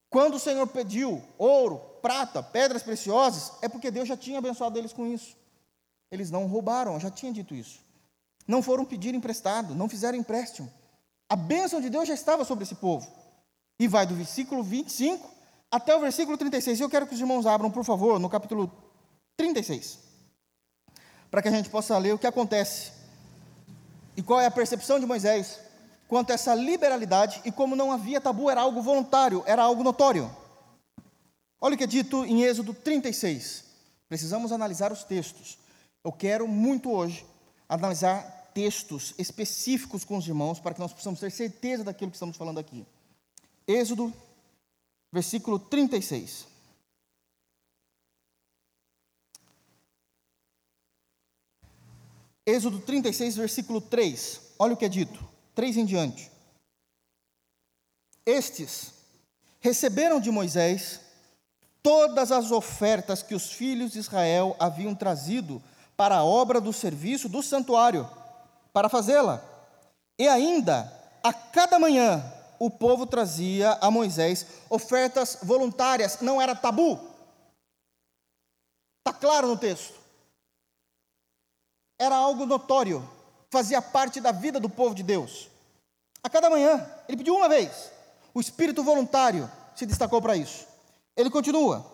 [0.10, 4.94] Quando o Senhor pediu ouro, prata, pedras preciosas, é porque Deus já tinha abençoado eles
[4.94, 5.36] com isso.
[6.14, 7.80] Eles não roubaram, já tinha dito isso.
[8.48, 10.72] Não foram pedir emprestado, não fizeram empréstimo.
[11.28, 13.12] A bênção de Deus já estava sobre esse povo.
[13.80, 15.28] E vai do versículo 25
[15.72, 16.80] até o versículo 36.
[16.80, 18.72] Eu quero que os irmãos abram, por favor, no capítulo
[19.36, 19.98] 36.
[21.32, 22.92] Para que a gente possa ler o que acontece.
[24.16, 25.62] E qual é a percepção de Moisés
[26.08, 30.30] quanto a essa liberalidade e como não havia tabu, era algo voluntário, era algo notório.
[31.60, 33.64] Olha o que é dito em Êxodo 36.
[34.08, 35.63] Precisamos analisar os textos.
[36.04, 37.26] Eu quero muito hoje
[37.68, 42.36] analisar textos específicos com os irmãos para que nós possamos ter certeza daquilo que estamos
[42.36, 42.86] falando aqui.
[43.66, 44.14] Êxodo,
[45.12, 46.46] versículo 36.
[52.46, 54.42] Êxodo 36, versículo 3.
[54.60, 55.26] Olha o que é dito.
[55.56, 56.30] 3 em diante.
[58.26, 58.94] Estes
[59.62, 61.00] receberam de Moisés
[61.82, 65.64] todas as ofertas que os filhos de Israel haviam trazido
[66.04, 68.10] para a obra do serviço do santuário,
[68.74, 69.42] para fazê-la.
[70.20, 70.92] E ainda,
[71.24, 72.22] a cada manhã,
[72.60, 77.00] o povo trazia a Moisés ofertas voluntárias, não era tabu.
[79.00, 79.98] Está claro no texto.
[81.98, 83.10] Era algo notório
[83.50, 85.48] fazia parte da vida do povo de Deus.
[86.22, 87.90] A cada manhã, ele pediu uma vez.
[88.34, 90.68] O espírito voluntário se destacou para isso.
[91.16, 91.90] Ele continua.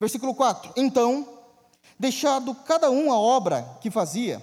[0.00, 1.43] Versículo 4: Então,
[1.98, 4.42] deixado cada um a obra que fazia,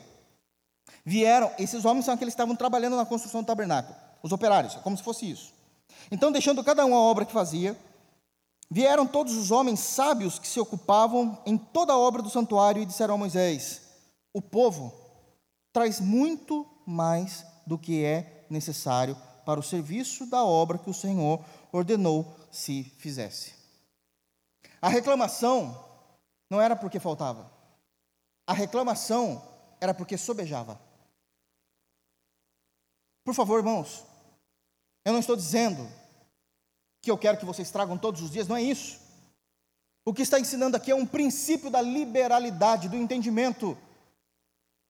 [1.05, 4.97] vieram, esses homens são aqueles que estavam trabalhando na construção do tabernáculo, os operários, como
[4.97, 5.53] se fosse isso.
[6.11, 7.77] Então, deixando cada um a obra que fazia,
[8.69, 12.85] vieram todos os homens sábios que se ocupavam em toda a obra do santuário e
[12.85, 13.81] disseram a Moisés:
[14.33, 14.93] O povo
[15.73, 21.43] traz muito mais do que é necessário para o serviço da obra que o Senhor
[21.71, 23.53] ordenou se fizesse.
[24.81, 25.90] A reclamação
[26.51, 27.51] não era porque faltava,
[28.45, 29.41] a reclamação
[29.79, 30.79] era porque sobejava.
[33.23, 34.03] Por favor, irmãos,
[35.03, 35.91] eu não estou dizendo
[37.01, 39.01] que eu quero que vocês tragam todos os dias, não é isso.
[40.05, 43.75] O que está ensinando aqui é um princípio da liberalidade, do entendimento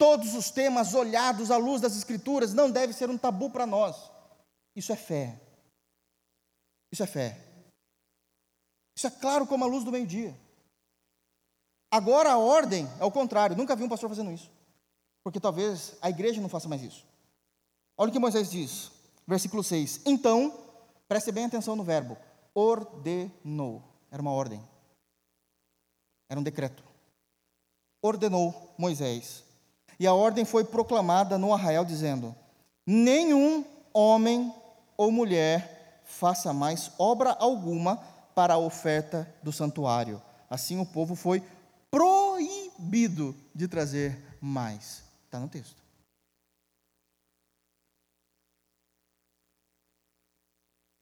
[0.02, 4.10] Todos os temas olhados à luz das Escrituras não deve ser um tabu para nós.
[4.76, 5.40] Isso é fé.
[6.92, 7.38] Isso é fé.
[8.98, 10.36] Isso é claro como a luz do meio-dia.
[11.92, 13.58] Agora a ordem é o contrário.
[13.58, 14.50] Nunca vi um pastor fazendo isso.
[15.24, 17.06] Porque talvez a igreja não faça mais isso.
[17.98, 18.92] Olha o que Moisés diz,
[19.28, 20.02] versículo 6.
[20.06, 20.58] Então,
[21.08, 22.18] preste bem atenção no verbo:
[22.56, 23.84] ordenou.
[24.10, 24.62] Era uma ordem.
[26.30, 26.82] Era um decreto.
[28.02, 29.44] Ordenou Moisés.
[30.00, 32.34] E a ordem foi proclamada no arraial, dizendo:
[32.88, 34.54] Nenhum homem
[34.98, 37.98] ou mulher faça mais obra alguma
[38.34, 40.22] para a oferta do santuário.
[40.50, 41.44] Assim o povo foi
[42.82, 45.04] proibido de trazer mais.
[45.26, 45.82] Está no texto.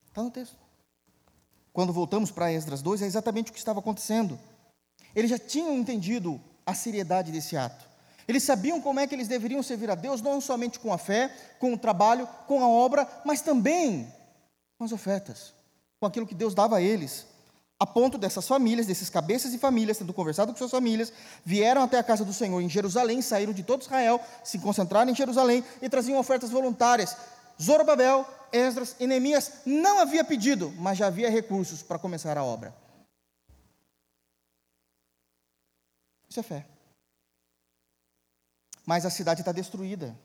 [0.08, 0.58] Está no texto.
[1.72, 4.38] Quando voltamos para Esdras 2, é exatamente o que estava acontecendo.
[5.16, 7.88] Eles já tinham entendido a seriedade desse ato.
[8.28, 11.30] Eles sabiam como é que eles deveriam servir a Deus, não somente com a fé,
[11.60, 14.14] com o trabalho, com a obra, mas também
[14.78, 15.54] com as ofertas,
[16.00, 17.26] com aquilo que Deus dava a eles.
[17.80, 21.14] A ponto dessas famílias, desses cabeças e famílias, tendo conversado com suas famílias,
[21.46, 25.16] vieram até a casa do Senhor em Jerusalém, saíram de todo Israel, se concentraram em
[25.16, 27.16] Jerusalém e traziam ofertas voluntárias.
[27.62, 32.76] Zorobabel, Esdras e Neemias não havia pedido, mas já havia recursos para começar a obra.
[36.30, 36.66] Isso é fé
[38.90, 40.18] mas a cidade está destruída.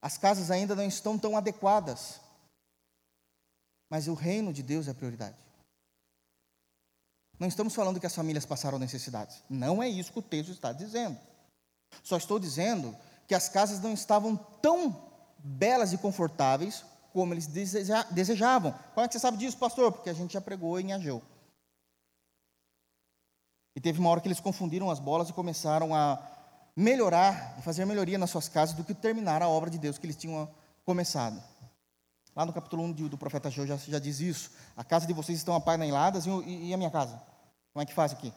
[0.00, 2.20] As casas ainda não estão tão adequadas.
[3.90, 5.36] Mas o reino de Deus é a prioridade.
[7.38, 9.42] Não estamos falando que as famílias passaram necessidades.
[9.48, 11.18] Não é isso que o texto está dizendo.
[12.02, 18.72] Só estou dizendo que as casas não estavam tão belas e confortáveis como eles desejavam.
[18.92, 19.92] Como é que você sabe disso, pastor?
[19.92, 21.22] Porque a gente já pregou em Ageu.
[23.76, 26.20] E teve uma hora que eles confundiram as bolas e começaram a
[26.76, 30.16] melhorar, fazer melhoria nas suas casas do que terminar a obra de Deus que eles
[30.16, 30.48] tinham
[30.84, 31.42] começado.
[32.34, 34.50] Lá no capítulo 1 do profeta João já, já diz isso.
[34.76, 36.30] A casa de vocês estão apaineladas e,
[36.68, 37.20] e a minha casa?
[37.72, 38.32] Como é que faz aqui?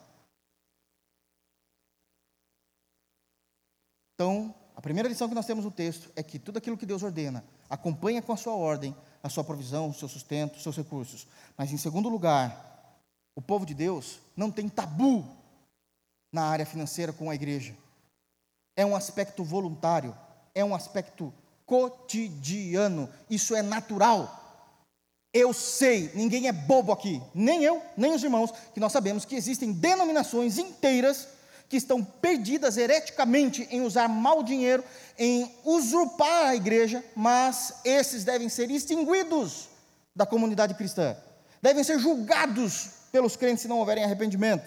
[4.13, 7.03] Então, a primeira lição que nós temos no texto é que tudo aquilo que Deus
[7.03, 11.27] ordena acompanha com a sua ordem a sua provisão, o seu sustento, os seus recursos.
[11.57, 12.99] Mas, em segundo lugar,
[13.35, 15.25] o povo de Deus não tem tabu
[16.31, 17.75] na área financeira com a igreja
[18.77, 20.15] é um aspecto voluntário,
[20.53, 21.33] é um aspecto
[21.67, 24.45] cotidiano, isso é natural.
[25.33, 29.35] Eu sei, ninguém é bobo aqui, nem eu, nem os irmãos, que nós sabemos que
[29.35, 31.27] existem denominações inteiras
[31.69, 34.83] que estão perdidas hereticamente em usar mal dinheiro,
[35.19, 39.67] em usurpar a igreja, mas esses devem ser extinguidos
[40.15, 41.15] da comunidade cristã,
[41.61, 44.65] devem ser julgados pelos crentes se não houverem arrependimento.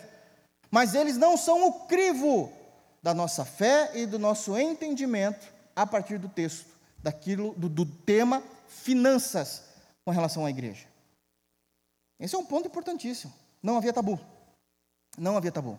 [0.70, 2.52] Mas eles não são o crivo
[3.02, 6.66] da nossa fé e do nosso entendimento a partir do texto,
[7.02, 9.64] daquilo do, do tema finanças
[10.04, 10.86] com relação à igreja.
[12.18, 13.32] Esse é um ponto importantíssimo.
[13.62, 14.20] Não havia tabu.
[15.16, 15.78] Não havia tabu.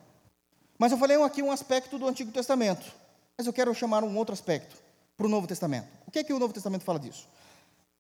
[0.78, 2.92] Mas eu falei aqui um aspecto do Antigo Testamento.
[3.38, 4.76] Mas eu quero chamar um outro aspecto
[5.16, 5.88] para o Novo Testamento.
[6.08, 7.28] O que é que o Novo Testamento fala disso?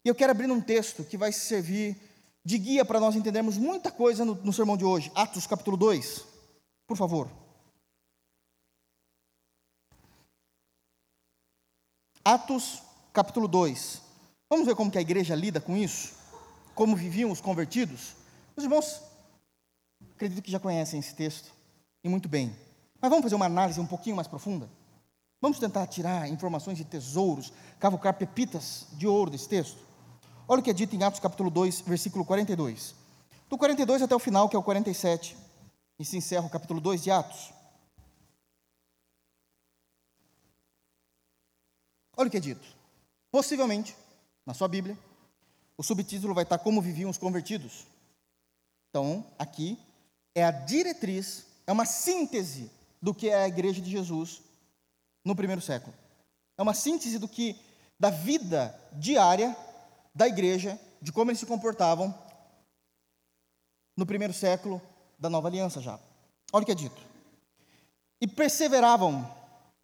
[0.03, 1.95] E eu quero abrir um texto que vai servir
[2.43, 5.11] de guia para nós entendermos muita coisa no, no sermão de hoje.
[5.13, 6.25] Atos capítulo 2.
[6.87, 7.29] Por favor.
[12.23, 12.81] Atos
[13.13, 14.01] capítulo 2.
[14.49, 16.13] Vamos ver como que a igreja lida com isso?
[16.73, 18.15] Como viviam os convertidos?
[18.55, 19.01] Os irmãos,
[20.15, 21.51] acredito que já conhecem esse texto,
[22.03, 22.55] e muito bem.
[23.01, 24.69] Mas vamos fazer uma análise um pouquinho mais profunda?
[25.41, 29.79] Vamos tentar tirar informações de tesouros, cavocar pepitas de ouro desse texto?
[30.47, 32.95] Olha o que é dito em Atos capítulo 2, versículo 42.
[33.49, 35.35] Do 42 até o final, que é o 47,
[35.99, 37.51] e se encerra o capítulo 2 de Atos.
[42.15, 42.80] Olha o que é dito.
[43.31, 43.95] Possivelmente,
[44.45, 44.97] na sua Bíblia,
[45.77, 47.87] o subtítulo vai estar Como Viviam os Convertidos.
[48.89, 49.79] Então, aqui
[50.35, 52.69] é a diretriz, é uma síntese
[53.01, 54.41] do que é a igreja de Jesus
[55.23, 55.95] no primeiro século.
[56.57, 57.59] É uma síntese do que
[57.97, 59.55] da vida diária
[60.13, 62.13] da igreja, de como eles se comportavam
[63.95, 64.81] no primeiro século
[65.17, 65.97] da nova aliança já.
[66.51, 67.01] Olha o que é dito.
[68.19, 69.25] E perseveravam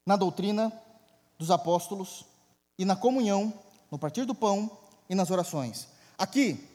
[0.04, 0.72] na doutrina,
[1.38, 2.24] dos apóstolos
[2.78, 3.52] e na comunhão,
[3.90, 4.70] no partir do pão
[5.08, 5.88] e nas orações.
[6.16, 6.68] Aqui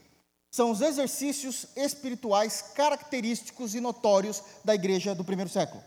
[0.51, 5.83] são os exercícios espirituais característicos e notórios da igreja do primeiro século.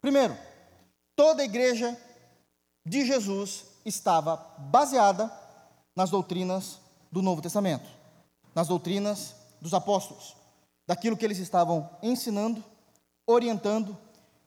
[0.00, 0.36] Primeiro,
[1.14, 1.98] toda a igreja
[2.86, 5.30] de Jesus estava baseada
[5.94, 6.78] nas doutrinas
[7.10, 7.88] do Novo Testamento,
[8.54, 10.36] nas doutrinas dos apóstolos,
[10.86, 12.64] daquilo que eles estavam ensinando,
[13.26, 13.98] orientando,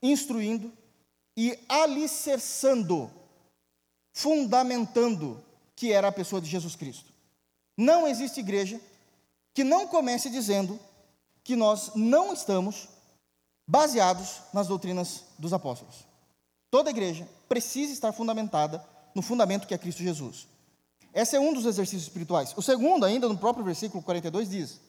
[0.02, 0.72] instruindo
[1.36, 3.12] e alicerçando
[4.20, 5.42] fundamentando
[5.78, 7.10] que era a pessoa de Jesus Cristo.
[7.78, 8.82] Não existe igreja
[9.54, 10.78] que não comece dizendo
[11.42, 12.90] que nós não estamos
[13.66, 16.06] baseados nas doutrinas dos apóstolos.
[16.70, 20.50] Toda igreja precisa estar fundamentada no fundamento que é Cristo Jesus.
[21.14, 22.54] Esse é um dos exercícios espirituais.
[22.58, 24.82] O segundo, ainda no próprio versículo 42, diz: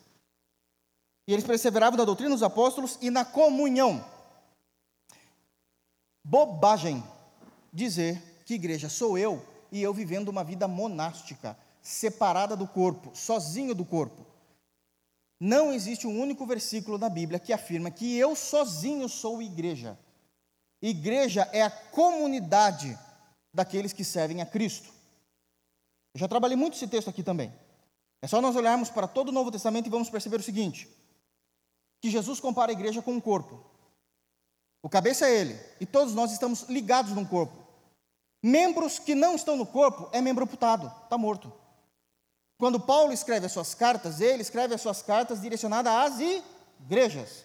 [1.28, 4.05] E eles perseveravam na doutrina dos apóstolos e na comunhão.
[6.24, 7.03] Bobagem
[7.72, 9.40] dizer que igreja sou eu
[9.70, 14.26] e eu vivendo uma vida monástica, separada do corpo, sozinho do corpo.
[15.38, 19.96] Não existe um único versículo na Bíblia que afirma que eu sozinho sou igreja.
[20.82, 22.98] Igreja é a comunidade
[23.55, 24.88] daqueles que servem a Cristo.
[26.12, 27.53] Eu já trabalhei muito esse texto aqui também.
[28.20, 30.88] É só nós olharmos para todo o Novo Testamento e vamos perceber o seguinte:
[32.01, 33.64] que Jesus compara a igreja com um corpo.
[34.82, 37.70] O cabeça é ele, e todos nós estamos ligados num corpo.
[38.43, 41.53] Membros que não estão no corpo é membro amputado, está morto.
[42.59, 47.45] Quando Paulo escreve as suas cartas, ele escreve as suas cartas direcionadas às igrejas.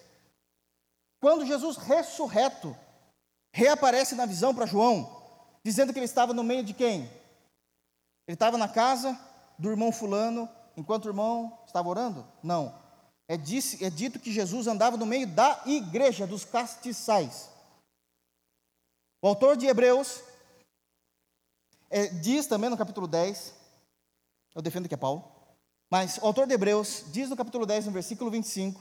[1.20, 2.76] Quando Jesus ressurreto
[3.52, 5.22] reaparece na visão para João,
[5.64, 7.10] dizendo que ele estava no meio de quem?
[8.26, 9.18] Ele estava na casa
[9.58, 12.26] do irmão Fulano, enquanto o irmão estava orando?
[12.42, 12.74] Não.
[13.28, 17.48] É, é dito que Jesus andava no meio da igreja, dos castiçais.
[19.22, 20.20] O autor de Hebreus
[21.90, 23.54] é, diz também no capítulo 10,
[24.54, 25.24] eu defendo que é Paulo,
[25.90, 28.80] mas o autor de Hebreus diz no capítulo 10, no versículo 25,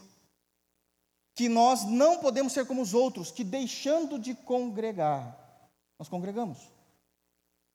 [1.35, 5.37] que nós não podemos ser como os outros, que deixando de congregar,
[5.99, 6.57] nós congregamos.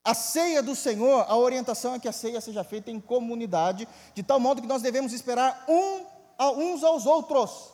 [0.03, 4.23] A ceia do Senhor, a orientação é que a ceia seja feita em comunidade, de
[4.23, 6.07] tal modo que nós devemos esperar um
[6.39, 7.71] a uns aos outros,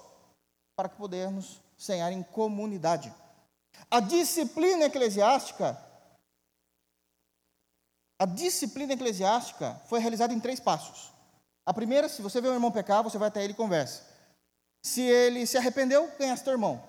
[0.74, 3.14] para que podermos cear em comunidade.
[3.88, 5.80] A disciplina eclesiástica,
[8.18, 11.12] a disciplina eclesiástica foi realizada em três passos.
[11.64, 14.02] A primeira, se você vê um irmão pecar, você vai até ele e conversa.
[14.82, 16.82] Se ele se arrependeu, ganhaste teu irmão.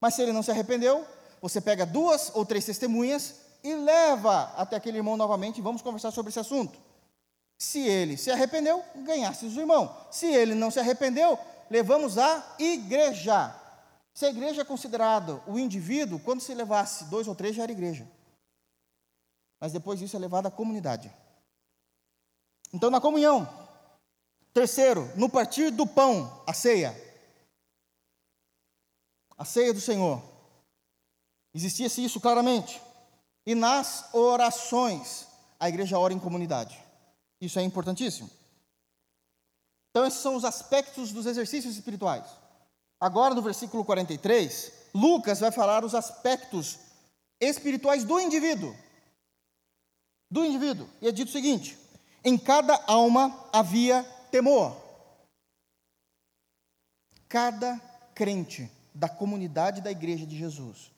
[0.00, 1.06] Mas se ele não se arrependeu,
[1.40, 6.10] você pega duas ou três testemunhas e leva até aquele irmão novamente e vamos conversar
[6.10, 6.78] sobre esse assunto.
[7.58, 9.96] Se ele se arrependeu, ganhasse o irmão.
[10.10, 11.38] Se ele não se arrependeu,
[11.70, 13.54] levamos a igreja.
[14.12, 17.72] Se a igreja é considerado o indivíduo, quando se levasse dois ou três, já era
[17.72, 18.06] igreja.
[19.64, 21.10] Mas depois disso é levado à comunidade.
[22.70, 23.48] Então, na comunhão.
[24.52, 26.94] Terceiro, no partir do pão, a ceia.
[29.38, 30.22] A ceia do Senhor.
[31.54, 32.78] Existia-se isso claramente.
[33.46, 35.26] E nas orações,
[35.58, 36.78] a igreja ora em comunidade.
[37.40, 38.28] Isso é importantíssimo.
[39.88, 42.26] Então, esses são os aspectos dos exercícios espirituais.
[43.00, 46.78] Agora, no versículo 43, Lucas vai falar os aspectos
[47.40, 48.83] espirituais do indivíduo.
[50.30, 50.88] Do indivíduo.
[51.00, 51.78] E é dito o seguinte:
[52.24, 54.76] em cada alma havia temor.
[57.28, 57.78] Cada
[58.14, 60.92] crente da comunidade da igreja de Jesus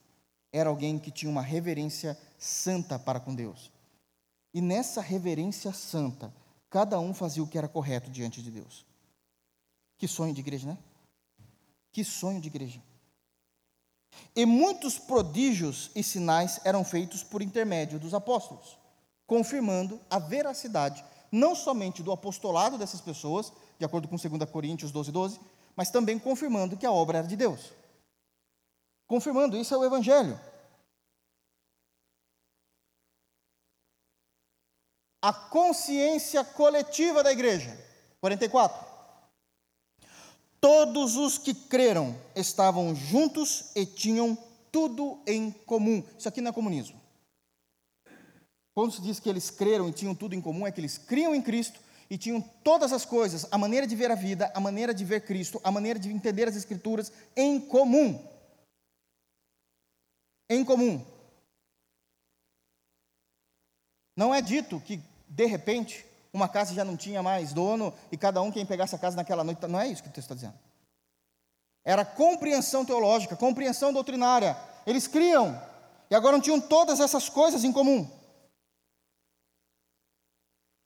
[0.53, 3.71] era alguém que tinha uma reverência santa para com Deus.
[4.55, 6.33] E nessa reverência santa,
[6.71, 8.87] cada um fazia o que era correto diante de Deus.
[9.99, 10.79] Que sonho de igreja, né?
[11.93, 12.83] Que sonho de igreja.
[14.35, 18.79] E muitos prodígios e sinais eram feitos por intermédio dos apóstolos,
[19.27, 25.11] confirmando a veracidade não somente do apostolado dessas pessoas, de acordo com 2 Coríntios 12,
[25.11, 25.41] 12,
[25.75, 27.73] mas também confirmando que a obra era de Deus.
[29.07, 30.39] Confirmando, isso é o Evangelho.
[35.27, 37.77] a consciência coletiva da igreja.
[38.21, 38.87] 44.
[40.61, 44.39] Todos os que creram estavam juntos e tinham
[44.71, 46.05] tudo em comum.
[46.17, 47.01] Isso aqui não é comunismo.
[48.77, 51.35] Quando se diz que eles creram e tinham tudo em comum, é que eles criam
[51.35, 54.93] em Cristo e tinham todas as coisas, a maneira de ver a vida, a maneira
[54.93, 58.23] de ver Cristo, a maneira de entender as Escrituras em comum.
[60.51, 61.03] Em comum.
[64.15, 68.43] Não é dito que, de repente, uma casa já não tinha mais dono e cada
[68.43, 69.67] um quem pegasse a casa naquela noite.
[69.67, 70.59] Não é isso que o texto está dizendo.
[71.83, 74.55] Era compreensão teológica, compreensão doutrinária.
[74.87, 75.59] Eles criam
[76.11, 78.07] e agora não tinham todas essas coisas em comum.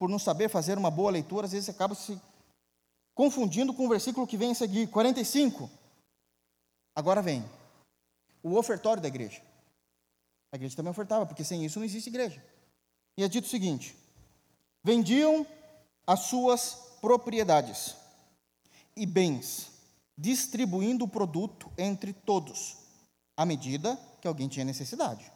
[0.00, 2.18] Por não saber fazer uma boa leitura, às vezes acaba se
[3.14, 5.70] confundindo com o versículo que vem a seguir, 45.
[6.96, 7.44] Agora vem
[8.42, 9.42] o ofertório da igreja.
[10.50, 12.42] A igreja também ofertava, porque sem isso não existe igreja.
[13.14, 13.94] E é dito o seguinte:
[14.82, 15.46] vendiam
[16.06, 17.94] as suas propriedades
[18.96, 19.70] e bens,
[20.16, 22.78] distribuindo o produto entre todos,
[23.36, 25.30] à medida que alguém tinha necessidade.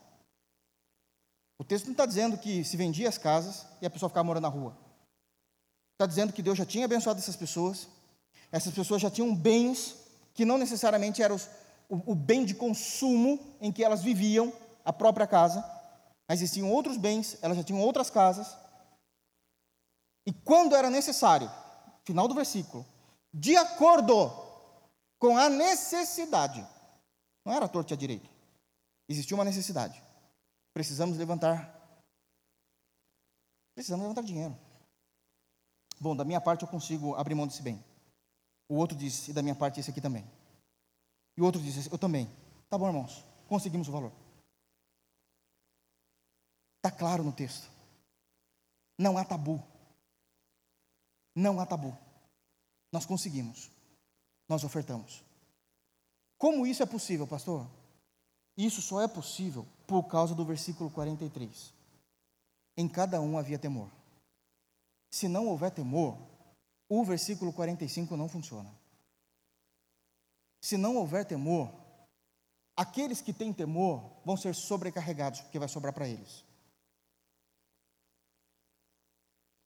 [1.59, 4.43] O texto não está dizendo que se vendia as casas e a pessoa ficava morando
[4.43, 4.77] na rua.
[5.93, 7.89] Está dizendo que Deus já tinha abençoado essas pessoas,
[8.51, 9.97] Essas pessoas já tinham bens
[10.33, 11.49] que não necessariamente eram os,
[11.89, 14.53] o, o bem de consumo em que elas viviam,
[14.85, 15.65] a própria casa,
[16.29, 18.55] mas existiam outros bens, elas já tinham outras casas.
[20.27, 21.51] E quando era necessário,
[22.05, 22.85] final do versículo,
[23.33, 24.31] de acordo
[25.19, 26.67] com a necessidade,
[27.45, 28.29] não era torto e a direito,
[29.09, 30.04] existia uma necessidade.
[30.75, 31.73] Precisamos levantar.
[33.75, 34.59] Precisamos levantar dinheiro.
[36.01, 37.83] Bom, da minha parte eu consigo abrir mão desse bem.
[38.69, 40.29] O outro disse, e da minha parte esse aqui também.
[41.37, 42.29] E o outro disse, eu também.
[42.69, 44.13] Tá bom, irmãos, conseguimos o valor.
[46.77, 47.71] Está claro no texto.
[48.99, 49.63] Não há tabu.
[51.37, 51.97] Não há tabu.
[52.93, 53.71] Nós conseguimos.
[54.49, 55.25] Nós ofertamos.
[56.37, 57.67] Como isso é possível, pastor?
[58.57, 61.73] Isso só é possível por causa do versículo 43.
[62.77, 63.91] Em cada um havia temor.
[65.11, 66.19] Se não houver temor,
[66.89, 68.71] o versículo 45 não funciona.
[70.61, 71.73] Se não houver temor,
[72.77, 76.45] aqueles que têm temor vão ser sobrecarregados, porque vai sobrar para eles.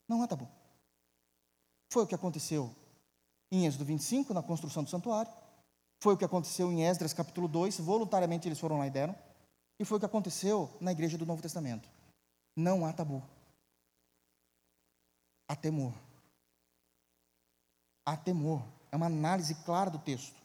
[0.07, 0.47] Não há tabu.
[1.91, 2.75] Foi o que aconteceu
[3.51, 5.31] em Êxodo 25, na construção do santuário.
[5.99, 9.15] Foi o que aconteceu em Esdras capítulo 2, voluntariamente eles foram lá e deram.
[9.79, 11.89] E foi o que aconteceu na igreja do Novo Testamento.
[12.55, 13.23] Não há tabu.
[15.47, 15.93] Há temor.
[18.05, 18.61] Há temor.
[18.91, 20.35] É uma análise clara do texto.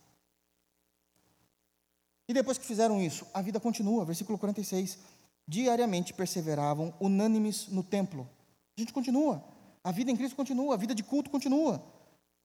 [2.29, 4.05] E depois que fizeram isso, a vida continua.
[4.05, 4.99] Versículo 46.
[5.47, 8.29] Diariamente perseveravam unânimes no templo.
[8.77, 9.45] A gente continua.
[9.83, 10.75] A vida em Cristo continua.
[10.75, 11.83] A vida de culto continua.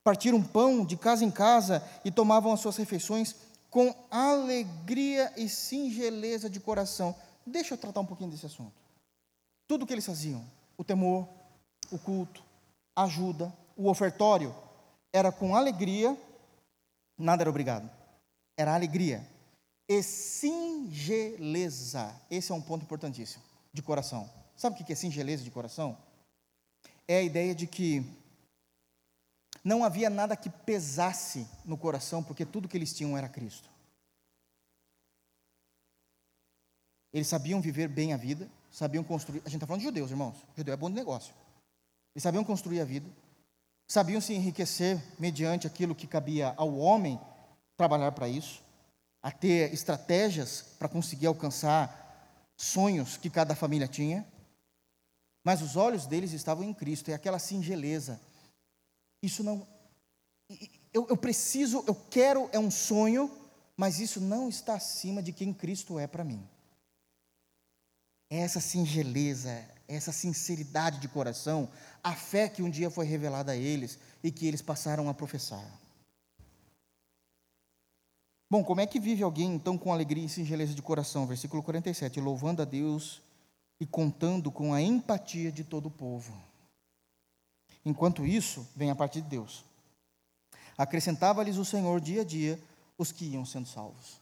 [0.03, 3.35] Partiram pão de casa em casa e tomavam as suas refeições
[3.69, 7.15] com alegria e singeleza de coração.
[7.45, 8.73] Deixa eu tratar um pouquinho desse assunto.
[9.67, 10.43] Tudo o que eles faziam,
[10.77, 11.27] o temor,
[11.91, 12.43] o culto,
[12.95, 14.55] a ajuda, o ofertório,
[15.13, 16.17] era com alegria,
[17.17, 17.89] nada era obrigado.
[18.57, 19.25] Era alegria
[19.87, 22.13] e singeleza.
[22.29, 23.43] Esse é um ponto importantíssimo,
[23.73, 24.29] de coração.
[24.55, 25.97] Sabe o que é singeleza de coração?
[27.07, 28.05] É a ideia de que
[29.63, 33.69] não havia nada que pesasse no coração, porque tudo que eles tinham era Cristo.
[37.11, 39.39] Eles sabiam viver bem a vida, sabiam construir.
[39.39, 40.45] A gente está falando de judeus, irmãos.
[40.55, 41.33] judeu é bom de negócio.
[42.13, 43.09] Eles sabiam construir a vida,
[43.87, 47.19] sabiam se enriquecer mediante aquilo que cabia ao homem
[47.75, 48.61] trabalhar para isso,
[49.21, 54.25] a ter estratégias para conseguir alcançar sonhos que cada família tinha.
[55.43, 58.19] Mas os olhos deles estavam em Cristo, e aquela singeleza,
[59.21, 59.67] isso não.
[60.93, 63.31] Eu, eu preciso, eu quero, é um sonho,
[63.77, 66.47] mas isso não está acima de quem Cristo é para mim.
[68.29, 69.49] Essa singeleza,
[69.87, 71.69] essa sinceridade de coração,
[72.03, 75.65] a fé que um dia foi revelada a eles e que eles passaram a professar.
[78.51, 81.27] Bom, como é que vive alguém então com alegria e singeleza de coração?
[81.27, 83.21] Versículo 47, louvando a Deus
[83.79, 86.48] e contando com a empatia de todo o povo.
[87.89, 89.65] Enquanto isso, vem a parte de Deus.
[90.77, 92.61] Acrescentava-lhes o Senhor dia a dia
[92.99, 94.21] os que iam sendo salvos.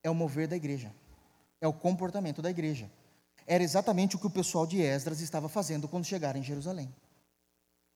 [0.00, 0.94] É o mover da igreja.
[1.60, 2.88] É o comportamento da igreja.
[3.48, 6.88] Era exatamente o que o pessoal de Esdras estava fazendo quando chegaram em Jerusalém.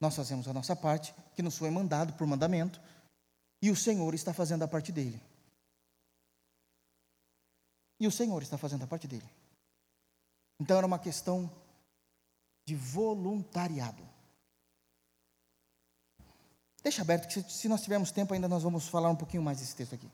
[0.00, 2.80] Nós fazemos a nossa parte, que nos foi mandado por mandamento,
[3.62, 5.22] e o Senhor está fazendo a parte dele.
[8.00, 9.30] E o Senhor está fazendo a parte dele.
[10.58, 11.48] Então era uma questão
[12.70, 14.08] de voluntariado.
[16.84, 19.74] Deixa aberto, que se, nós tivermos tempo ainda nós vamos falar um pouquinho mais desse
[19.74, 20.08] texto aqui.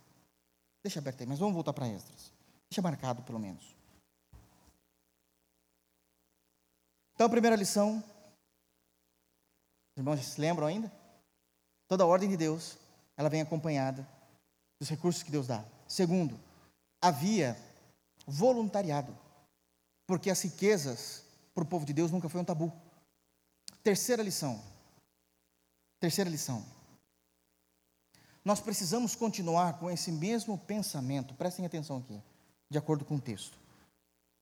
[0.82, 2.32] Deixa aberto aí, mas vamos voltar para Esdras.
[2.70, 3.76] Deixa marcado pelo menos.
[7.14, 8.02] Então, a primeira lição,
[9.92, 10.90] os irmãos se lembram ainda?
[11.86, 12.78] Toda a ordem de Deus,
[13.18, 14.08] ela vem acompanhada
[14.80, 15.62] dos recursos que Deus dá.
[15.86, 16.40] Segundo,
[17.02, 17.54] havia
[18.26, 19.16] voluntariado,
[20.06, 21.25] porque as riquezas
[21.56, 22.70] para o povo de Deus nunca foi um tabu.
[23.82, 24.62] Terceira lição.
[25.98, 26.62] Terceira lição.
[28.44, 32.20] Nós precisamos continuar com esse mesmo pensamento, prestem atenção aqui,
[32.70, 33.58] de acordo com o texto.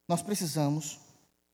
[0.08, 0.98] Nós precisamos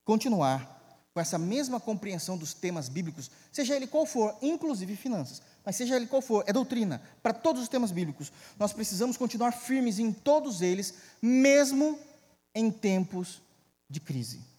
[0.02, 0.78] continuar
[1.12, 5.94] com essa mesma compreensão dos temas bíblicos, seja ele qual for, inclusive finanças, mas seja
[5.94, 8.32] ele qual for, é doutrina, para todos os temas bíblicos.
[8.58, 11.98] Nós precisamos continuar firmes em todos eles, mesmo
[12.54, 13.42] em tempos
[13.88, 14.49] de crise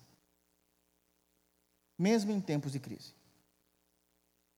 [2.02, 3.14] mesmo em tempos de crise.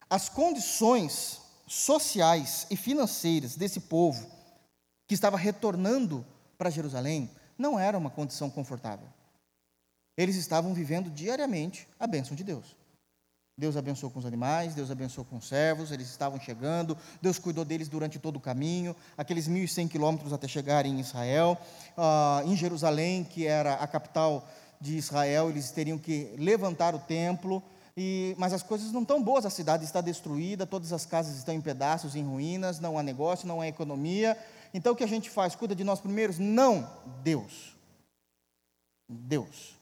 [0.10, 4.26] As condições sociais e financeiras desse povo
[5.06, 6.26] que estava retornando
[6.58, 9.08] para Jerusalém não era uma condição confortável.
[10.16, 12.78] Eles estavam vivendo diariamente a bênção de Deus.
[13.56, 17.64] Deus abençoou com os animais, Deus abençoou com os servos, eles estavam chegando, Deus cuidou
[17.64, 21.56] deles durante todo o caminho, aqueles 1.100 quilômetros até chegarem em Israel.
[21.96, 24.48] Uh, em Jerusalém, que era a capital
[24.84, 27.64] de Israel, eles teriam que levantar o templo,
[27.96, 31.56] e, mas as coisas não estão boas, a cidade está destruída, todas as casas estão
[31.56, 34.38] em pedaços, em ruínas, não há negócio, não há economia.
[34.74, 35.56] Então o que a gente faz?
[35.56, 36.38] Cuida de nós primeiros?
[36.38, 36.90] Não,
[37.24, 37.74] Deus.
[39.08, 39.78] Deus.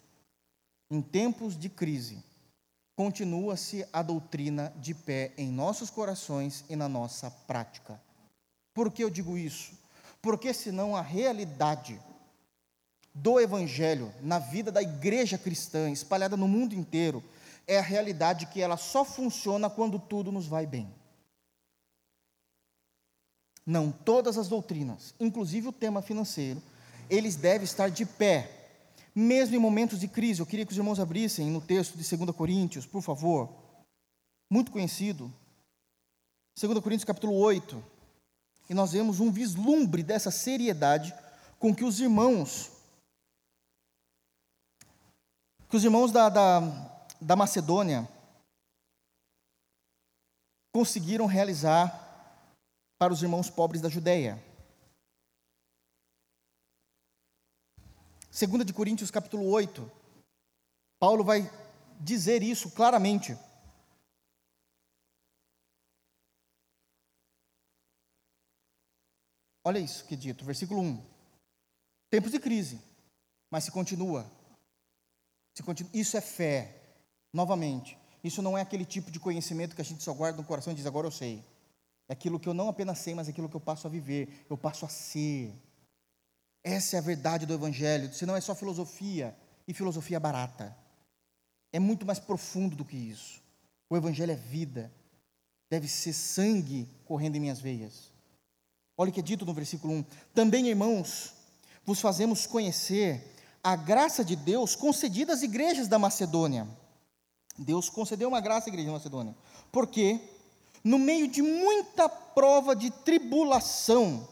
[0.92, 2.24] Em tempos de crise,
[2.96, 8.00] continua-se a doutrina de pé em nossos corações e na nossa prática.
[8.72, 9.74] Por que eu digo isso?
[10.22, 12.00] Porque senão a realidade
[13.14, 17.24] do Evangelho na vida da igreja cristã, espalhada no mundo inteiro,
[17.68, 20.94] é a realidade que ela só funciona quando tudo nos vai bem.
[23.66, 26.62] Não todas as doutrinas, inclusive o tema financeiro,
[27.10, 28.50] eles devem estar de pé.
[29.14, 32.36] Mesmo em momentos de crise, eu queria que os irmãos abrissem no texto de 2
[32.36, 33.50] Coríntios, por favor,
[34.50, 35.32] muito conhecido,
[36.60, 37.84] 2 Coríntios capítulo 8,
[38.70, 41.14] e nós vemos um vislumbre dessa seriedade
[41.60, 42.72] com que os irmãos,
[45.72, 46.60] que os irmãos da, da,
[47.22, 48.06] da Macedônia
[50.70, 51.88] conseguiram realizar
[53.00, 54.36] para os irmãos pobres da Judéia.
[58.30, 59.90] 2 de Coríntios capítulo 8,
[61.00, 61.50] Paulo vai
[62.02, 63.38] dizer isso claramente.
[69.64, 71.02] Olha isso que é dito, versículo 1.
[72.10, 72.78] Tempos de crise,
[73.50, 74.41] mas se continua.
[75.94, 76.78] Isso é fé.
[77.34, 80.74] Novamente, isso não é aquele tipo de conhecimento que a gente só guarda no coração
[80.74, 81.44] e diz, agora eu sei.
[82.08, 84.46] É aquilo que eu não apenas sei, mas é aquilo que eu passo a viver,
[84.50, 85.54] eu passo a ser.
[86.64, 89.36] Essa é a verdade do Evangelho, senão é só filosofia,
[89.68, 90.76] e filosofia barata.
[91.72, 93.42] É muito mais profundo do que isso.
[93.90, 94.92] O Evangelho é vida,
[95.70, 98.12] deve ser sangue correndo em minhas veias.
[98.98, 101.34] Olha o que é dito no versículo 1: Também, irmãos,
[101.86, 106.68] vos fazemos conhecer a graça de Deus concedida às igrejas da Macedônia.
[107.58, 109.36] Deus concedeu uma graça à igreja da Macedônia,
[109.72, 110.20] porque
[110.84, 114.28] no meio de muita prova de tribulação,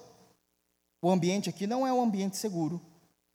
[1.01, 2.81] o ambiente aqui não é um ambiente seguro.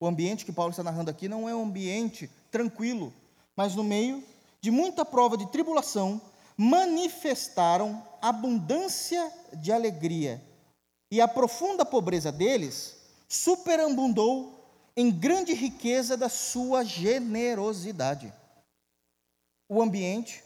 [0.00, 3.12] O ambiente que Paulo está narrando aqui não é um ambiente tranquilo,
[3.56, 4.22] mas no meio
[4.60, 6.20] de muita prova de tribulação,
[6.56, 10.42] manifestaram abundância de alegria,
[11.10, 12.96] e a profunda pobreza deles
[13.28, 14.53] superabundou
[14.96, 18.32] em grande riqueza da sua generosidade.
[19.68, 20.42] O ambiente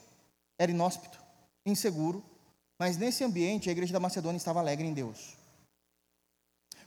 [0.57, 1.19] era inóspito,
[1.65, 2.23] inseguro,
[2.79, 5.37] mas nesse ambiente a igreja da Macedônia estava alegre em Deus.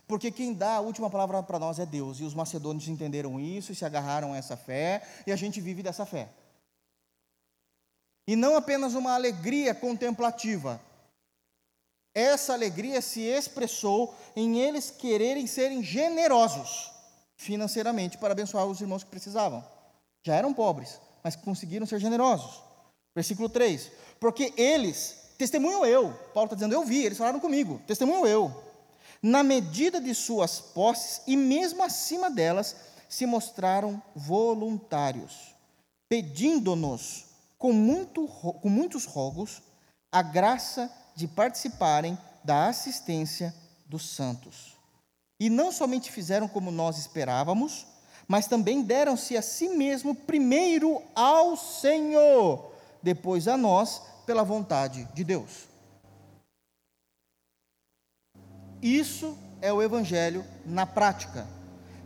[0.05, 3.71] Porque quem dá a última palavra para nós é Deus, e os macedônios entenderam isso
[3.71, 6.29] e se agarraram a essa fé, e a gente vive dessa fé.
[8.27, 10.81] E não apenas uma alegria contemplativa,
[12.13, 16.92] essa alegria se expressou em eles quererem serem generosos
[17.37, 19.63] financeiramente para abençoar os irmãos que precisavam.
[20.25, 22.61] Já eram pobres, mas conseguiram ser generosos.
[23.15, 28.25] Versículo 3: Porque eles, testemunho eu, Paulo está dizendo, eu vi, eles falaram comigo, testemunho
[28.25, 28.63] eu
[29.23, 32.75] na medida de suas posses e mesmo acima delas,
[33.07, 35.55] se mostraram voluntários,
[36.09, 37.25] pedindo-nos
[37.57, 39.61] com, muito, com muitos rogos
[40.11, 43.55] a graça de participarem da assistência
[43.85, 44.72] dos santos.
[45.39, 47.85] E não somente fizeram como nós esperávamos,
[48.27, 52.71] mas também deram-se a si mesmo primeiro ao Senhor,
[53.01, 55.67] depois a nós, pela vontade de Deus.
[58.81, 61.47] Isso é o Evangelho na prática.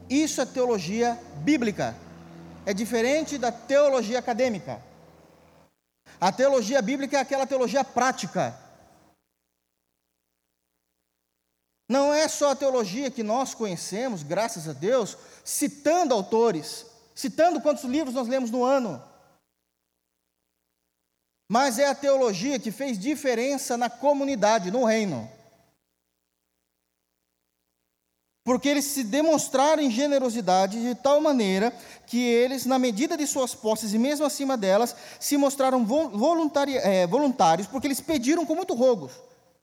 [0.09, 1.95] Isso é teologia bíblica.
[2.65, 4.81] É diferente da teologia acadêmica.
[6.19, 8.57] A teologia bíblica é aquela teologia prática.
[11.87, 16.85] Não é só a teologia que nós conhecemos, graças a Deus, citando autores,
[17.15, 19.01] citando quantos livros nós lemos no ano.
[21.49, 25.29] Mas é a teologia que fez diferença na comunidade, no reino.
[28.47, 31.69] porque eles se demonstraram em generosidade de tal maneira
[32.05, 35.85] que eles, na medida de suas posses e mesmo acima delas, se mostraram
[36.81, 39.11] é, voluntários, porque eles pediram com muito rogos,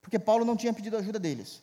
[0.03, 1.63] porque Paulo não tinha pedido ajuda deles.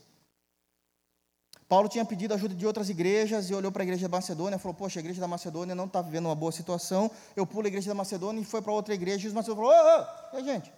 [1.72, 4.60] Paulo tinha pedido ajuda de outras igrejas e olhou para a igreja da Macedônia e
[4.60, 7.10] falou: Poxa, a igreja da Macedônia não está vivendo uma boa situação.
[7.34, 9.24] Eu pulo a igreja da Macedônia e foi para outra igreja.
[9.24, 10.74] E os macedônios falaram: Ô, ô, ô, gente.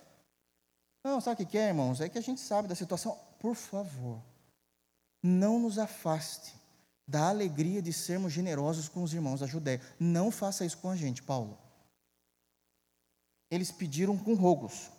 [1.04, 2.00] Não, sabe o que é, irmãos?
[2.00, 3.18] É que a gente sabe da situação.
[3.40, 4.22] Por favor,
[5.24, 6.54] não nos afaste
[7.08, 9.82] da alegria de sermos generosos com os irmãos da Judéia.
[10.00, 11.58] Não faça isso com a gente, Paulo.
[13.50, 14.92] eles pediram com rogos,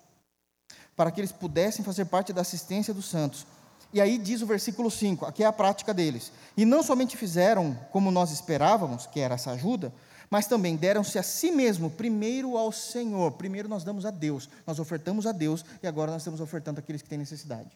[0.96, 3.46] para que eles pudessem fazer parte da assistência dos santos.
[3.94, 6.32] E aí diz o versículo 5, aqui é a prática deles.
[6.56, 9.94] E não somente fizeram como nós esperávamos, que era essa ajuda,
[10.28, 13.30] mas também deram-se a si mesmo, primeiro ao Senhor.
[13.30, 17.02] Primeiro nós damos a Deus, nós ofertamos a Deus e agora nós estamos ofertando àqueles
[17.02, 17.70] que têm necessidade.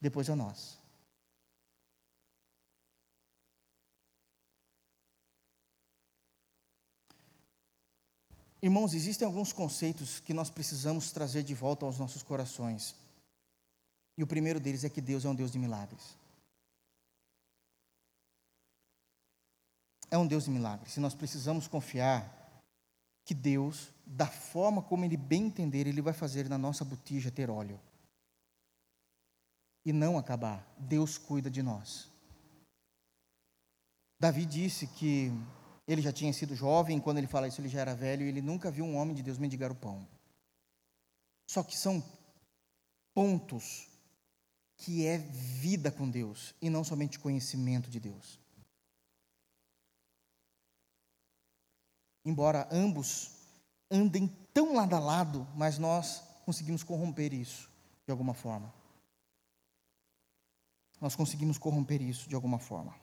[0.00, 0.76] Depois a nós.
[8.60, 13.00] Irmãos, existem alguns conceitos que nós precisamos trazer de volta aos nossos corações.
[14.16, 16.16] E o primeiro deles é que Deus é um Deus de milagres.
[20.10, 20.96] É um Deus de milagres.
[20.96, 22.62] E nós precisamos confiar
[23.24, 27.48] que Deus, da forma como Ele bem entender, Ele vai fazer na nossa botija ter
[27.48, 27.80] óleo.
[29.84, 30.66] E não acabar.
[30.78, 32.10] Deus cuida de nós.
[34.20, 35.32] Davi disse que
[35.86, 38.40] ele já tinha sido jovem, quando ele fala isso, ele já era velho, e ele
[38.40, 40.06] nunca viu um homem de Deus mendigar o pão.
[41.50, 42.00] Só que são
[43.12, 43.88] pontos
[44.82, 48.40] que é vida com Deus e não somente conhecimento de Deus.
[52.24, 53.30] Embora ambos
[53.88, 57.70] andem tão lado a lado, mas nós conseguimos corromper isso
[58.04, 58.74] de alguma forma.
[61.00, 62.94] Nós conseguimos corromper isso de alguma forma.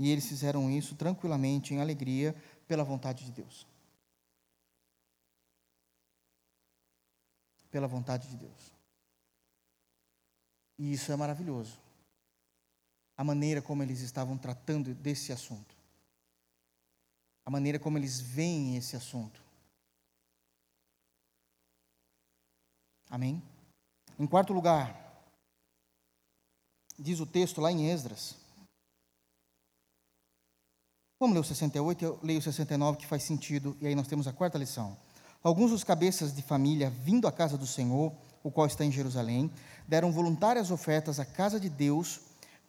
[0.00, 2.34] E eles fizeram isso tranquilamente, em alegria,
[2.66, 3.66] pela vontade de Deus.
[7.70, 8.77] Pela vontade de Deus.
[10.78, 11.78] E isso é maravilhoso.
[13.16, 15.76] A maneira como eles estavam tratando desse assunto.
[17.44, 19.42] A maneira como eles veem esse assunto.
[23.10, 23.42] Amém?
[24.18, 25.22] Em quarto lugar,
[26.98, 28.36] diz o texto lá em Esdras
[31.20, 34.28] Vamos ler o 68, eu leio o 69 que faz sentido, e aí nós temos
[34.28, 34.96] a quarta lição.
[35.42, 38.12] Alguns dos cabeças de família, vindo à casa do Senhor,
[38.42, 39.50] o qual está em Jerusalém,
[39.86, 42.20] deram voluntárias ofertas à casa de Deus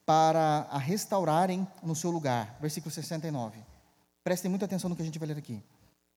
[0.06, 2.58] para a restaurarem no seu lugar.
[2.60, 3.60] Versículo 69.
[4.24, 5.62] Prestem muita atenção no que a gente vai ler aqui.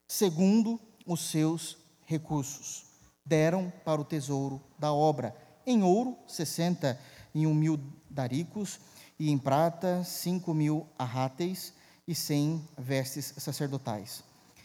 [0.09, 1.77] Segundo os seus
[2.07, 2.85] recursos,
[3.25, 5.35] deram para o tesouro da obra.
[5.67, 7.79] Em ouro, 61 mil
[8.11, 8.81] daricos,
[9.19, 11.73] e em prata, 5 mil arráteis,
[12.07, 14.25] e sem vestes sacerdotais.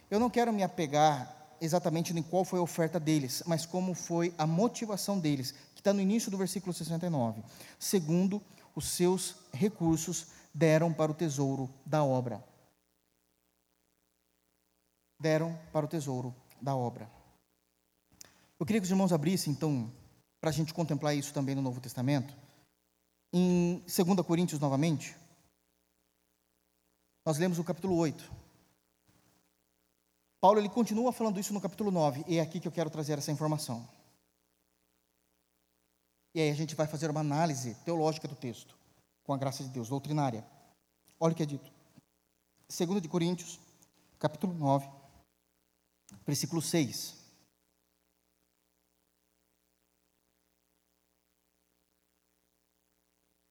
[0.09, 4.33] Eu não quero me apegar exatamente em qual foi a oferta deles, mas como foi
[4.37, 7.43] a motivação deles, que está no início do versículo 69.
[7.79, 8.41] Segundo,
[8.75, 12.43] os seus recursos deram para o tesouro da obra.
[15.19, 17.09] Deram para o tesouro da obra.
[18.59, 19.91] Eu queria que os irmãos abrissem, então,
[20.41, 22.35] para a gente contemplar isso também no Novo Testamento,
[23.33, 25.15] em 2 Coríntios novamente.
[27.25, 28.46] Nós lemos o capítulo 8.
[30.47, 33.17] Paulo ele continua falando isso no capítulo 9, e é aqui que eu quero trazer
[33.17, 33.85] essa informação.
[36.33, 38.73] E aí a gente vai fazer uma análise teológica do texto,
[39.25, 40.47] com a graça de Deus, doutrinária.
[41.19, 41.69] Olha o que é dito.
[42.69, 43.59] 2 de Coríntios,
[44.17, 44.89] capítulo 9,
[46.25, 47.13] versículo 6.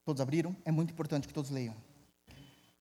[0.02, 0.56] Todos abriram?
[0.64, 1.76] É muito importante que todos leiam.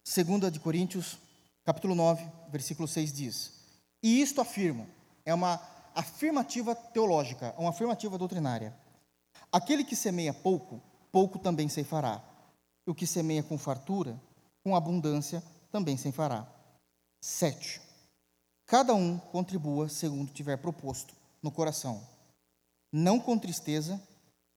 [0.06, 1.18] Segunda de Coríntios,
[1.66, 3.65] capítulo 9, versículo 6 diz:
[4.06, 4.88] E isto afirmo,
[5.26, 5.60] é uma
[5.96, 8.72] afirmativa teológica, uma afirmativa doutrinária.
[9.52, 10.80] Aquele que semeia pouco,
[11.12, 12.22] pouco também se fará.
[12.86, 14.22] E o que semeia com fartura,
[14.64, 15.42] com abundância,
[15.72, 16.48] também se fará.
[17.20, 17.82] 7.
[18.68, 22.00] Cada um contribua segundo tiver proposto no coração,
[22.94, 24.00] não com tristeza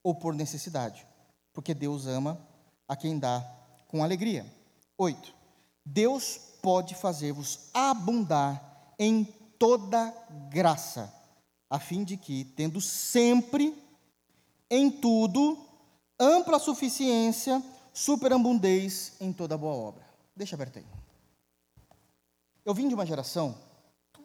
[0.03, 1.07] ou por necessidade,
[1.55, 2.39] porque Deus ama
[2.87, 3.41] a quem dá
[3.87, 4.45] com alegria.
[4.99, 5.35] 8.
[5.87, 8.69] Deus pode fazer-vos abundar
[8.99, 10.15] em toda
[10.51, 11.13] graça,
[11.69, 13.77] a fim de que, tendo sempre,
[14.71, 15.59] em tudo,
[16.19, 20.07] ampla suficiência, superabundez em toda boa obra.
[20.37, 20.87] Deixa aberto aí.
[22.65, 23.59] Eu vim de uma geração,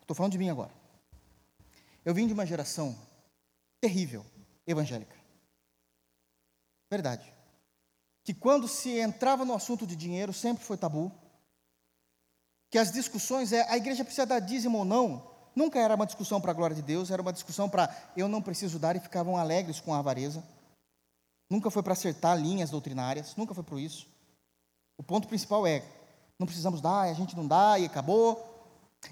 [0.01, 0.71] estou falando de mim agora.
[2.05, 2.95] Eu vim de uma geração
[3.79, 4.25] terrível,
[4.67, 5.15] evangélica.
[6.89, 7.34] Verdade.
[8.23, 11.11] Que quando se entrava no assunto de dinheiro, sempre foi tabu
[12.74, 15.21] que as discussões é a igreja precisa dar dízimo ou não,
[15.55, 18.41] nunca era uma discussão para a glória de Deus, era uma discussão para eu não
[18.41, 20.43] preciso dar e ficavam alegres com a avareza.
[21.47, 24.07] Nunca foi para acertar linhas doutrinárias, nunca foi por isso.
[24.97, 25.84] O ponto principal é,
[26.39, 28.43] não precisamos dar, a gente não dá e acabou.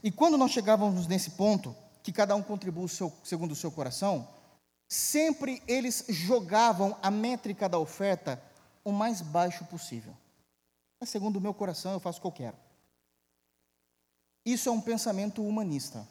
[0.04, 3.70] E quando nós chegávamos nesse ponto, que cada um contribui o seu, segundo o seu
[3.70, 4.28] coração,
[4.90, 8.42] sempre eles jogavam a métrica da oferta
[8.84, 10.18] o mais baixo possível.
[11.00, 12.71] É segundo o meu coração, eu faço o que eu quero.
[14.46, 16.08] Isso é um pensamento humanista.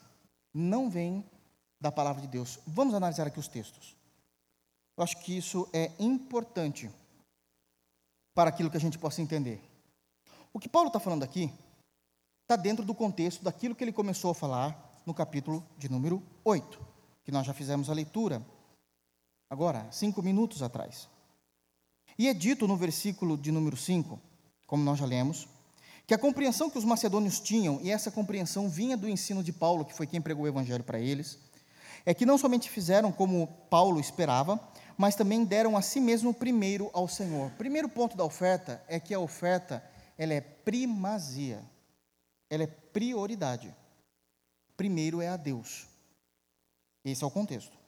[0.52, 1.24] Não vem
[1.80, 2.58] da palavra de Deus.
[2.66, 3.96] Vamos analisar aqui os textos.
[4.96, 6.90] Eu acho que isso é importante
[8.34, 9.62] para aquilo que a gente possa entender.
[10.52, 11.52] O que Paulo está falando aqui
[12.42, 16.86] está dentro do contexto daquilo que ele começou a falar no capítulo de número 8,
[17.24, 18.44] que nós já fizemos a leitura
[19.48, 21.08] agora, cinco minutos atrás.
[22.18, 24.20] E é dito no versículo de número 5,
[24.66, 25.48] como nós já lemos,
[26.10, 29.84] que a compreensão que os macedônios tinham, e essa compreensão vinha do ensino de Paulo,
[29.84, 31.38] que foi quem pregou o evangelho para eles,
[32.04, 34.58] é que não somente fizeram como Paulo esperava,
[34.98, 37.52] mas também deram a si mesmo primeiro ao Senhor.
[37.52, 39.84] Primeiro ponto da oferta é que a oferta,
[40.18, 41.62] ela é primazia.
[42.50, 43.72] Ela é prioridade.
[44.76, 45.86] Primeiro é a Deus.
[47.04, 47.78] Esse é o contexto.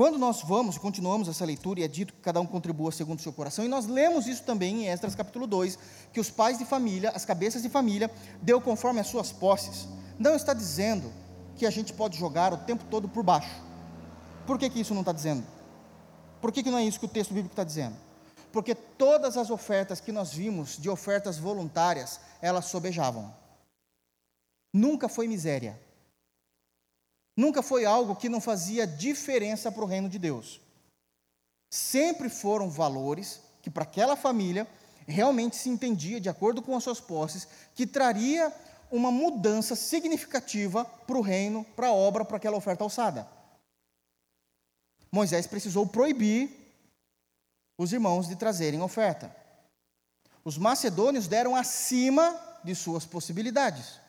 [0.00, 3.22] Quando nós vamos continuamos essa leitura, e é dito que cada um contribua segundo o
[3.22, 5.78] seu coração, e nós lemos isso também em Esdras capítulo 2,
[6.10, 9.86] que os pais de família, as cabeças de família, deu conforme as suas posses.
[10.18, 11.12] Não está dizendo
[11.54, 13.54] que a gente pode jogar o tempo todo por baixo.
[14.46, 15.46] Por que, que isso não está dizendo?
[16.40, 17.96] Por que, que não é isso que o texto bíblico está dizendo?
[18.50, 23.34] Porque todas as ofertas que nós vimos, de ofertas voluntárias, elas sobejavam.
[24.72, 25.78] Nunca foi miséria.
[27.40, 30.60] Nunca foi algo que não fazia diferença para o reino de Deus.
[31.72, 34.68] Sempre foram valores que para aquela família
[35.06, 38.52] realmente se entendia, de acordo com as suas posses, que traria
[38.90, 43.26] uma mudança significativa para o reino, para a obra, para aquela oferta alçada.
[45.10, 46.54] Moisés precisou proibir
[47.78, 49.34] os irmãos de trazerem oferta.
[50.44, 53.99] Os macedônios deram acima de suas possibilidades.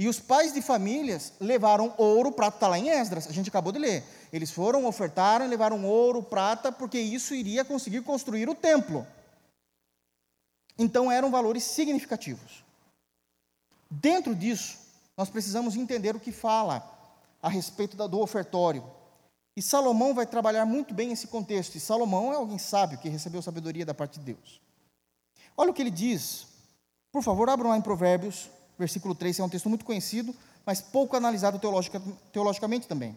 [0.00, 3.70] E os pais de famílias levaram ouro, prata, está lá em Esdras, a gente acabou
[3.70, 4.02] de ler.
[4.32, 9.06] Eles foram, ofertaram, levaram ouro, prata, porque isso iria conseguir construir o templo.
[10.78, 12.64] Então eram valores significativos.
[13.90, 14.78] Dentro disso,
[15.18, 16.82] nós precisamos entender o que fala
[17.42, 18.82] a respeito do ofertório.
[19.54, 21.74] E Salomão vai trabalhar muito bem esse contexto.
[21.74, 24.62] E Salomão é alguém sábio que recebeu sabedoria da parte de Deus.
[25.58, 26.46] Olha o que ele diz.
[27.12, 28.48] Por favor, abram lá em Provérbios,
[28.80, 32.02] versículo 3, é um texto muito conhecido, mas pouco analisado teologica,
[32.32, 33.14] teologicamente também.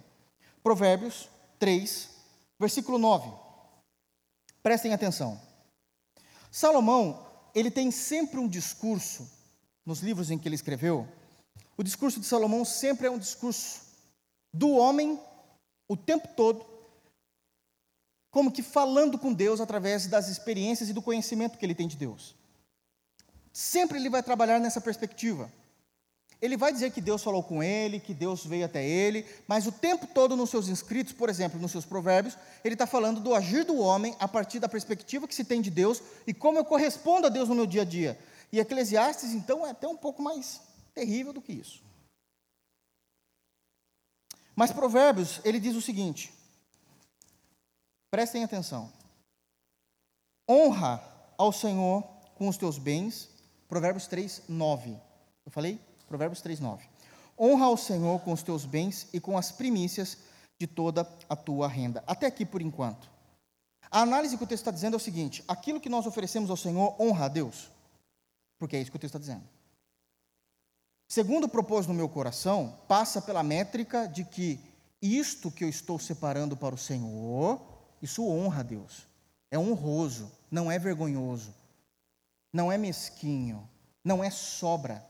[0.62, 2.10] Provérbios 3,
[2.60, 3.32] versículo 9.
[4.62, 5.40] Prestem atenção.
[6.52, 9.28] Salomão, ele tem sempre um discurso,
[9.86, 11.08] nos livros em que ele escreveu,
[11.78, 13.82] o discurso de Salomão sempre é um discurso
[14.54, 15.20] do homem,
[15.88, 16.66] o tempo todo,
[18.30, 21.96] como que falando com Deus através das experiências e do conhecimento que ele tem de
[21.96, 22.36] Deus.
[23.54, 25.50] Sempre ele vai trabalhar nessa perspectiva.
[26.42, 29.72] Ele vai dizer que Deus falou com ele, que Deus veio até ele, mas o
[29.72, 33.64] tempo todo nos seus escritos, por exemplo, nos seus provérbios, ele está falando do agir
[33.64, 37.28] do homem a partir da perspectiva que se tem de Deus e como eu correspondo
[37.28, 38.20] a Deus no meu dia a dia.
[38.52, 40.60] E Eclesiastes, então, é até um pouco mais
[40.94, 41.82] terrível do que isso.
[44.56, 46.34] Mas Provérbios, ele diz o seguinte:
[48.12, 48.92] prestem atenção.
[50.48, 51.02] Honra
[51.38, 52.04] ao Senhor
[52.36, 53.33] com os teus bens
[53.74, 54.92] Provérbios 3, 9.
[55.44, 55.82] Eu falei?
[56.08, 56.88] Provérbios 3, 9.
[57.40, 60.16] Honra ao Senhor com os teus bens e com as primícias
[60.60, 62.04] de toda a tua renda.
[62.06, 63.10] Até aqui por enquanto.
[63.90, 66.56] A análise que o texto está dizendo é o seguinte: aquilo que nós oferecemos ao
[66.56, 67.72] Senhor honra a Deus.
[68.60, 69.50] Porque é isso que o texto está dizendo.
[71.08, 74.60] Segundo propôs no meu coração, passa pela métrica de que
[75.02, 77.60] isto que eu estou separando para o Senhor,
[78.04, 79.08] isso honra a Deus.
[79.50, 81.63] É honroso, não é vergonhoso
[82.54, 83.68] não é mesquinho,
[84.04, 85.04] não é sobra.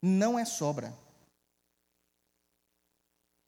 [0.00, 0.96] Não é sobra.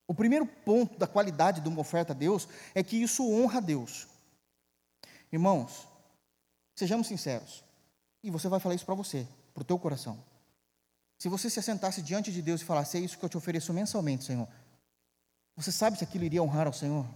[0.09, 3.61] O primeiro ponto da qualidade de uma oferta a Deus é que isso honra a
[3.61, 4.09] Deus.
[5.31, 5.87] Irmãos,
[6.75, 7.63] sejamos sinceros.
[8.23, 10.23] E você vai falar isso para você, para o teu coração.
[11.19, 13.73] Se você se assentasse diante de Deus e falasse, é isso que eu te ofereço
[13.73, 14.49] mensalmente, Senhor.
[15.57, 17.07] Você sabe se aquilo iria honrar ao Senhor?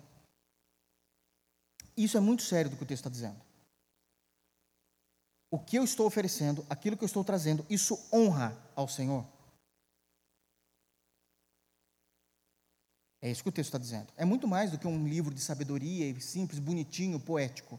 [1.96, 3.49] Isso é muito sério do que o texto está dizendo
[5.50, 9.26] o que eu estou oferecendo, aquilo que eu estou trazendo, isso honra ao Senhor?
[13.22, 14.12] É isso que o texto está dizendo.
[14.16, 17.78] É muito mais do que um livro de sabedoria simples, bonitinho, poético.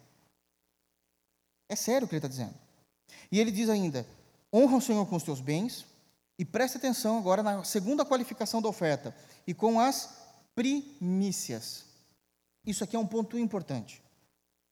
[1.68, 2.54] É sério o que ele está dizendo.
[3.32, 4.06] E ele diz ainda:
[4.54, 5.86] honra o Senhor com os teus bens,
[6.38, 9.16] e preste atenção agora na segunda qualificação da oferta,
[9.48, 10.18] e com as
[10.54, 11.86] primícias.
[12.66, 14.04] Isso aqui é um ponto importante.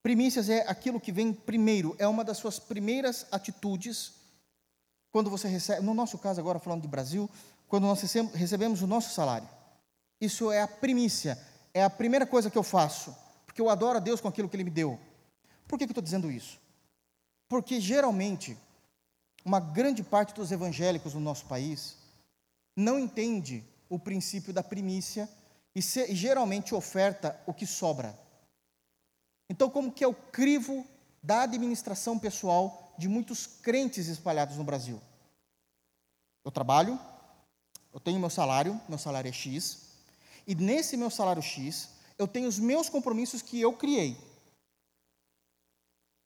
[0.02, 4.14] Primícias é aquilo que vem primeiro, é uma das suas primeiras atitudes
[5.12, 7.30] quando você recebe, no nosso caso agora falando de Brasil,
[7.68, 8.02] quando nós
[8.34, 9.47] recebemos o nosso salário.
[10.22, 11.38] Isso é a primícia,
[11.74, 14.56] é a primeira coisa que eu faço, porque eu adoro a Deus com aquilo que
[14.56, 15.00] Ele me deu.
[15.68, 16.60] Por que, que eu estou dizendo isso?
[17.47, 18.58] Porque geralmente,
[19.43, 21.97] uma grande parte dos evangélicos no nosso país
[22.76, 25.30] não entende o princípio da primícia
[25.76, 28.18] e, se, e geralmente oferta o que sobra.
[29.50, 30.86] Então, como que é o crivo
[31.22, 35.02] da administração pessoal de muitos crentes espalhados no Brasil?
[36.45, 37.00] Eu trabalho,
[37.91, 39.89] eu tenho meu salário, meu salário é X,
[40.45, 44.18] e nesse meu salário X, eu tenho os meus compromissos que eu criei.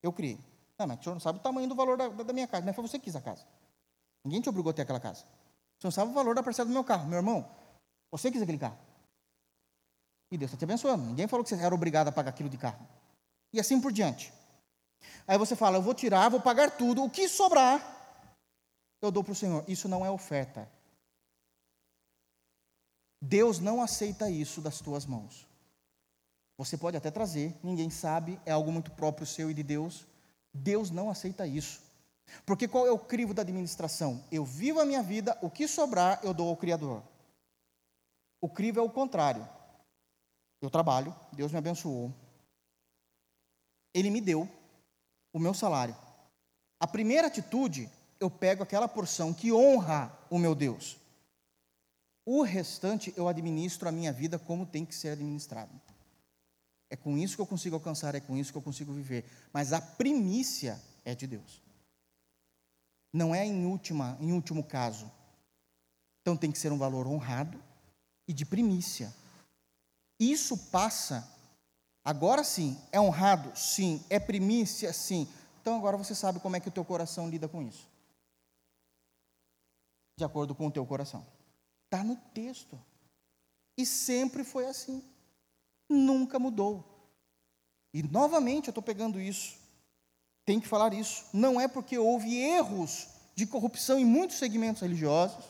[0.01, 0.37] Eu criei.
[0.77, 2.65] Não, mas o senhor não sabe o tamanho do valor da, da minha casa.
[2.65, 3.45] Não foi você que quis a casa.
[4.23, 5.23] Ninguém te obrigou a ter aquela casa.
[5.77, 7.07] O senhor sabe o valor da parcela do meu carro.
[7.07, 7.49] Meu irmão,
[8.11, 8.77] você quis aquele carro.
[10.31, 11.03] E Deus está te abençoando.
[11.05, 12.85] Ninguém falou que você era obrigado a pagar aquilo de carro.
[13.53, 14.33] E assim por diante.
[15.27, 17.03] Aí você fala, eu vou tirar, vou pagar tudo.
[17.03, 17.81] O que sobrar,
[19.01, 19.63] eu dou para o Senhor.
[19.67, 20.67] Isso não é oferta.
[23.21, 25.47] Deus não aceita isso das tuas mãos.
[26.57, 30.05] Você pode até trazer, ninguém sabe, é algo muito próprio seu e de Deus.
[30.53, 31.81] Deus não aceita isso.
[32.45, 34.23] Porque qual é o crivo da administração?
[34.31, 37.01] Eu vivo a minha vida, o que sobrar eu dou ao Criador.
[38.41, 39.47] O crivo é o contrário.
[40.61, 42.13] Eu trabalho, Deus me abençoou.
[43.93, 44.49] Ele me deu
[45.31, 45.95] o meu salário.
[46.79, 47.89] A primeira atitude,
[48.19, 50.97] eu pego aquela porção que honra o meu Deus.
[52.25, 55.71] O restante eu administro a minha vida como tem que ser administrado.
[56.89, 59.25] É com isso que eu consigo alcançar, é com isso que eu consigo viver.
[59.51, 61.61] Mas a primícia é de Deus.
[63.11, 65.11] Não é em, última, em último caso.
[66.21, 67.61] Então tem que ser um valor honrado
[68.27, 69.13] e de primícia.
[70.19, 71.29] Isso passa.
[72.03, 73.57] Agora sim, é honrado?
[73.57, 74.03] Sim.
[74.09, 74.91] É primícia?
[74.91, 75.27] Sim.
[75.61, 77.87] Então agora você sabe como é que o teu coração lida com isso.
[80.17, 81.25] De acordo com o teu coração.
[81.85, 82.79] Está no texto.
[83.77, 85.03] E sempre foi assim
[85.93, 86.83] nunca mudou.
[87.93, 89.55] E novamente eu estou pegando isso,
[90.45, 91.25] tem que falar isso.
[91.31, 95.45] Não é porque houve erros de corrupção em muitos segmentos religiosos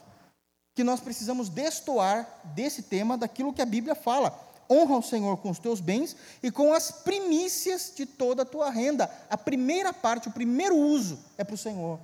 [0.75, 4.31] que nós precisamos destoar desse tema daquilo que a Bíblia fala.
[4.69, 8.69] Honra o Senhor com os teus bens e com as primícias de toda a tua
[8.69, 9.09] renda.
[9.29, 11.99] A primeira parte, o primeiro uso é para o Senhor.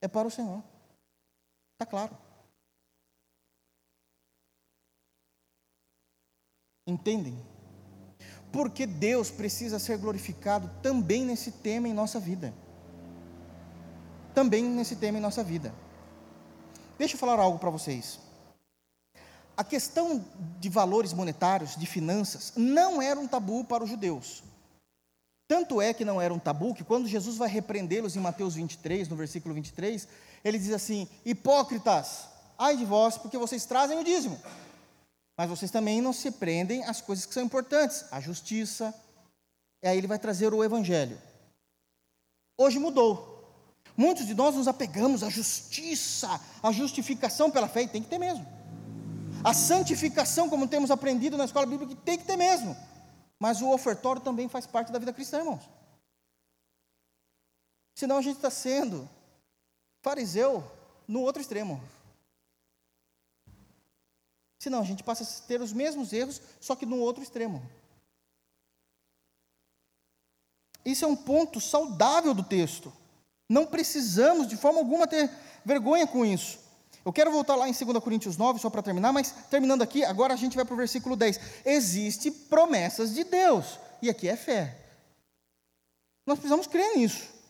[0.00, 0.62] É para o Senhor.
[1.74, 2.16] Está claro.
[6.86, 7.38] Entendem?
[8.52, 12.52] Porque Deus precisa ser glorificado também nesse tema em nossa vida.
[14.34, 15.72] Também nesse tema em nossa vida.
[16.98, 18.18] Deixa eu falar algo para vocês.
[19.60, 20.24] A questão
[20.58, 24.42] de valores monetários, de finanças, não era um tabu para os judeus.
[25.46, 29.06] Tanto é que não era um tabu que quando Jesus vai repreendê-los em Mateus 23,
[29.06, 30.08] no versículo 23,
[30.42, 32.24] ele diz assim: Hipócritas,
[32.56, 34.40] ai de vós, porque vocês trazem o dízimo
[35.36, 38.94] mas vocês também não se prendem às coisas que são importantes, a justiça.
[39.82, 41.18] E aí ele vai trazer o evangelho.
[42.58, 43.74] Hoje mudou.
[43.94, 48.18] Muitos de nós nos apegamos à justiça, à justificação pela fé, e tem que ter
[48.18, 48.59] mesmo.
[49.44, 52.76] A santificação, como temos aprendido na escola bíblica, tem que ter mesmo.
[53.38, 55.62] Mas o ofertório também faz parte da vida cristã, irmãos.
[57.94, 59.08] Senão a gente está sendo
[60.02, 60.64] fariseu
[61.08, 61.82] no outro extremo.
[64.58, 67.62] Senão a gente passa a ter os mesmos erros, só que no outro extremo.
[70.84, 72.92] Isso é um ponto saudável do texto.
[73.48, 75.30] Não precisamos de forma alguma ter
[75.64, 76.58] vergonha com isso.
[77.04, 80.34] Eu quero voltar lá em 2 Coríntios 9, só para terminar, mas terminando aqui, agora
[80.34, 81.40] a gente vai para o versículo 10.
[81.64, 84.76] Existem promessas de Deus, e aqui é fé.
[86.26, 87.40] Nós precisamos crer nisso.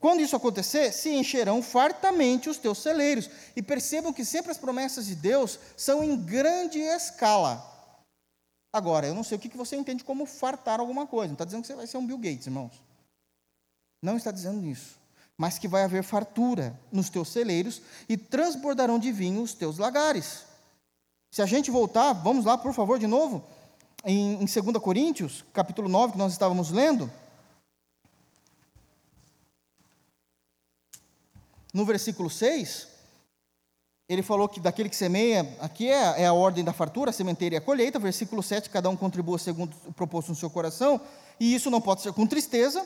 [0.00, 3.28] Quando isso acontecer, se encherão fartamente os teus celeiros.
[3.54, 7.66] E percebam que sempre as promessas de Deus são em grande escala.
[8.72, 11.28] Agora, eu não sei o que você entende como fartar alguma coisa.
[11.28, 12.72] Não está dizendo que você vai ser um Bill Gates, irmãos.
[14.02, 14.98] Não está dizendo isso.
[15.40, 20.44] Mas que vai haver fartura nos teus celeiros e transbordarão de vinho os teus lagares.
[21.30, 23.42] Se a gente voltar, vamos lá, por favor, de novo,
[24.04, 27.10] em, em 2 Coríntios, capítulo 9, que nós estávamos lendo.
[31.72, 32.88] no versículo 6,
[34.08, 37.54] ele falou que daquele que semeia, aqui é, é, a ordem da fartura, a sementeira
[37.54, 41.00] e a colheita, versículo 7, cada um contribua segundo o proposto no seu coração,
[41.38, 42.84] e isso não pode ser com tristeza,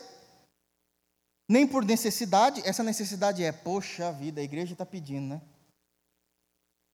[1.49, 5.43] nem por necessidade, essa necessidade é, poxa vida, a igreja está pedindo, né?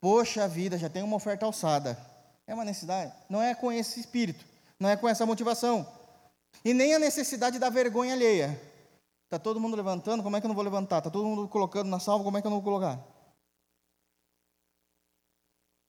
[0.01, 1.97] Poxa vida, já tem uma oferta alçada.
[2.47, 3.13] É uma necessidade?
[3.29, 4.45] Não é com esse espírito,
[4.79, 5.87] não é com essa motivação.
[6.65, 8.61] E nem a necessidade da vergonha alheia.
[9.25, 10.99] Está todo mundo levantando, como é que eu não vou levantar?
[10.99, 12.99] Está todo mundo colocando na salva, como é que eu não vou colocar?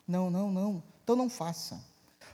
[0.08, 0.84] Não, não, não.
[1.04, 1.84] Então não faça.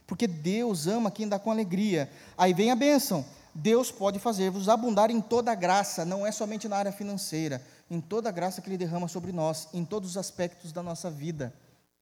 [0.05, 2.11] Porque Deus ama quem dá com alegria.
[2.37, 3.25] Aí vem a bênção.
[3.59, 8.29] Deus pode fazer-vos abundar em toda graça, não é somente na área financeira, em toda
[8.29, 11.51] graça que Ele derrama sobre nós, em todos os aspectos da nossa vida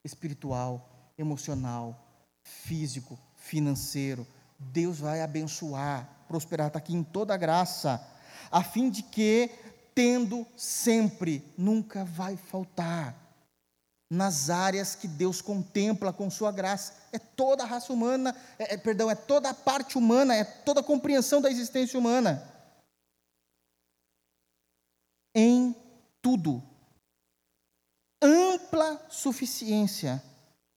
[0.04, 1.98] espiritual, emocional,
[2.44, 4.28] físico, financeiro.
[4.60, 8.06] Deus vai abençoar, prosperar, está aqui em toda graça,
[8.52, 9.50] a fim de que,
[9.96, 13.16] tendo sempre, nunca vai faltar
[14.12, 16.94] nas áreas que Deus contempla com sua graça.
[17.16, 20.82] É toda a raça humana, é, é, perdão, é toda a parte humana, é toda
[20.82, 22.46] a compreensão da existência humana.
[25.34, 25.74] Em
[26.22, 26.62] tudo.
[28.22, 30.22] Ampla suficiência,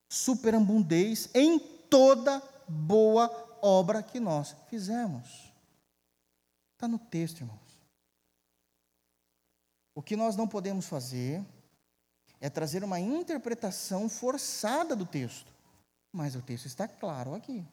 [0.07, 3.27] superabundez em toda boa
[3.61, 5.51] obra que nós fizemos.
[6.73, 7.59] Está no texto, irmãos.
[9.93, 11.43] O que nós não podemos fazer
[12.39, 15.58] é trazer uma interpretação forçada do texto.
[16.11, 17.65] Mas o texto está claro aqui,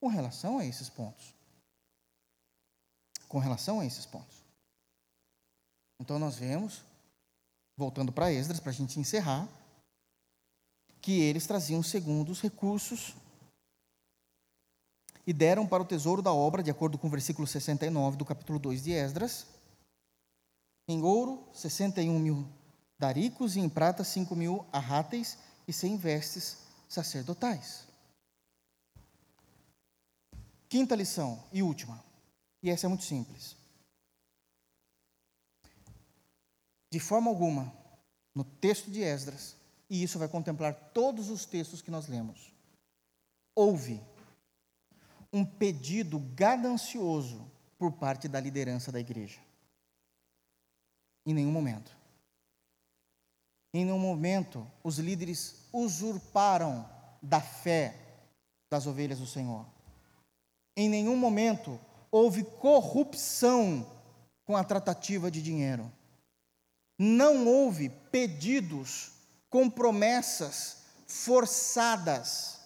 [0.00, 1.34] com relação a esses pontos.
[3.28, 4.42] Com relação a esses pontos.
[6.00, 6.82] Então nós vemos,
[7.76, 9.48] voltando para Esdras, para a gente encerrar,
[11.00, 13.14] que eles traziam segundo os recursos
[15.26, 18.58] e deram para o tesouro da obra, de acordo com o versículo 69 do capítulo
[18.58, 19.46] 2 de Esdras,
[20.88, 22.48] em ouro, 61 mil
[22.98, 26.58] daricos e em prata cinco mil arráteis e cem vestes
[26.92, 27.88] sacerdotais.
[30.68, 32.02] Quinta lição e última,
[32.62, 33.56] e essa é muito simples.
[36.90, 37.72] De forma alguma,
[38.34, 39.56] no texto de Esdras,
[39.88, 42.52] e isso vai contemplar todos os textos que nós lemos,
[43.54, 44.02] houve
[45.32, 49.40] um pedido ganancioso por parte da liderança da igreja.
[51.24, 51.96] Em nenhum momento.
[53.72, 56.88] Em nenhum momento os líderes usurparam
[57.22, 57.96] da fé
[58.70, 59.66] das ovelhas do Senhor.
[60.76, 61.78] Em nenhum momento
[62.10, 63.86] houve corrupção
[64.44, 65.90] com a tratativa de dinheiro.
[66.98, 69.12] Não houve pedidos
[69.48, 72.60] com promessas forçadas.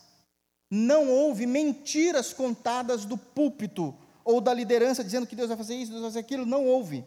[0.70, 3.94] Não houve mentiras contadas do púlpito
[4.24, 6.44] ou da liderança dizendo que Deus vai fazer isso, Deus vai fazer aquilo.
[6.44, 7.04] Não houve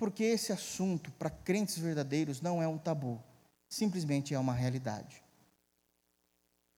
[0.00, 3.22] porque esse assunto, para crentes verdadeiros, não é um tabu,
[3.70, 5.22] simplesmente é uma realidade.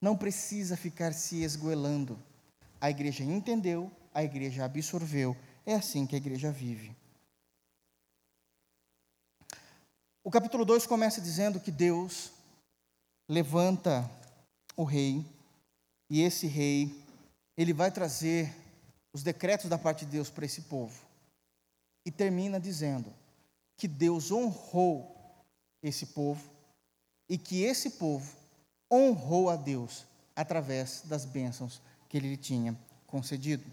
[0.01, 2.23] Não precisa ficar se esgoelando.
[2.81, 6.95] A igreja entendeu, a igreja absorveu, é assim que a igreja vive.
[10.23, 12.31] O capítulo 2 começa dizendo que Deus
[13.29, 14.09] levanta
[14.77, 15.25] o rei,
[16.11, 17.03] e esse rei,
[17.57, 18.55] ele vai trazer
[19.15, 21.03] os decretos da parte de Deus para esse povo
[22.05, 23.13] e termina dizendo
[23.77, 25.17] que Deus honrou
[25.83, 26.52] esse povo
[27.33, 28.31] e que esse povo
[28.93, 30.05] honrou a Deus
[30.37, 33.65] através das bênçãos que ele lhe tinha concedido.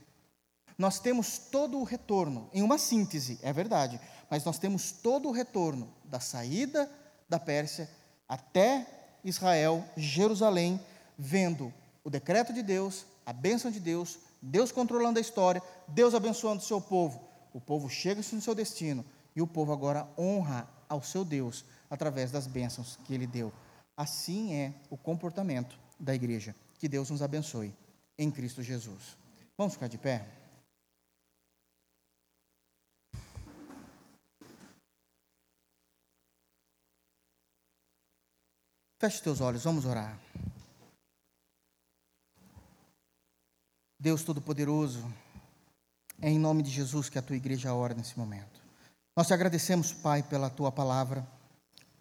[0.77, 3.99] Nós temos todo o retorno, em uma síntese, é verdade,
[4.29, 6.89] mas nós temos todo o retorno da saída
[7.27, 7.89] da Pérsia
[8.29, 8.87] até
[9.25, 10.79] Israel, Jerusalém,
[11.17, 16.61] vendo o decreto de Deus, a bênção de Deus, Deus controlando a história, Deus abençoando
[16.61, 19.05] o seu povo, o povo chega no seu destino
[19.35, 23.51] e o povo agora honra ao seu Deus através das bênçãos que ele deu.
[23.97, 26.55] Assim é o comportamento da igreja.
[26.77, 27.75] Que Deus nos abençoe
[28.17, 29.17] em Cristo Jesus.
[29.57, 30.25] Vamos ficar de pé?
[38.99, 40.19] Feche teus olhos, vamos orar.
[43.97, 45.05] Deus Todo-Poderoso,
[46.21, 48.61] é em nome de Jesus que a tua igreja ora nesse momento.
[49.15, 51.25] Nós te agradecemos, Pai, pela tua palavra.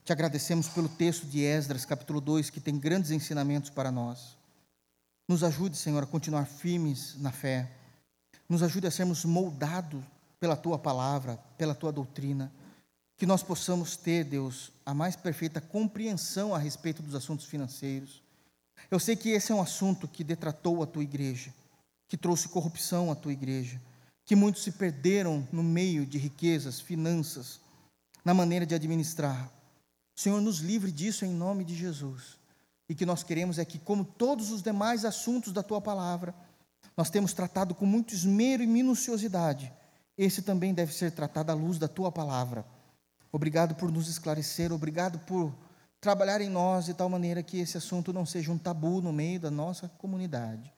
[0.09, 4.39] Te agradecemos pelo texto de Esdras, capítulo 2, que tem grandes ensinamentos para nós.
[5.29, 7.71] Nos ajude, Senhor, a continuar firmes na fé.
[8.49, 10.03] Nos ajude a sermos moldados
[10.41, 12.51] pela tua palavra, pela tua doutrina.
[13.19, 18.23] Que nós possamos ter, Deus, a mais perfeita compreensão a respeito dos assuntos financeiros.
[18.91, 21.53] Eu sei que esse é um assunto que detratou a tua igreja,
[22.09, 23.79] que trouxe corrupção à tua igreja
[24.25, 27.61] que muitos se perderam no meio de riquezas, finanças,
[28.25, 29.58] na maneira de administrar.
[30.19, 32.40] Senhor, nos livre disso em nome de Jesus.
[32.89, 36.35] E que nós queremos é que, como todos os demais assuntos da tua palavra,
[36.97, 39.73] nós temos tratado com muito esmero e minuciosidade.
[40.16, 42.66] Esse também deve ser tratado à luz da tua palavra.
[43.31, 45.55] Obrigado por nos esclarecer, obrigado por
[46.01, 49.39] trabalhar em nós de tal maneira que esse assunto não seja um tabu no meio
[49.39, 50.74] da nossa comunidade,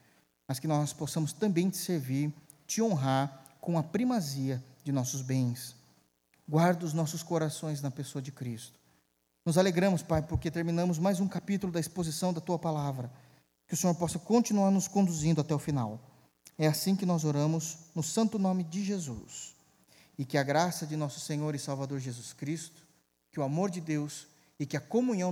[0.46, 2.30] mas que nós possamos também te servir,
[2.66, 5.74] te honrar com a primazia de nossos bens.
[6.46, 8.80] Guarda os nossos corações na pessoa de Cristo.
[9.51, 13.10] Nos alegramos, Pai, porque terminamos mais um capítulo da exposição da tua palavra.
[13.66, 15.98] Que o Senhor possa continuar nos conduzindo até o final.
[16.56, 19.56] É assim que nós oramos no santo nome de Jesus.
[20.16, 22.86] E que a graça de nosso Senhor e Salvador Jesus Cristo,
[23.32, 25.28] que o amor de Deus e que a comunhão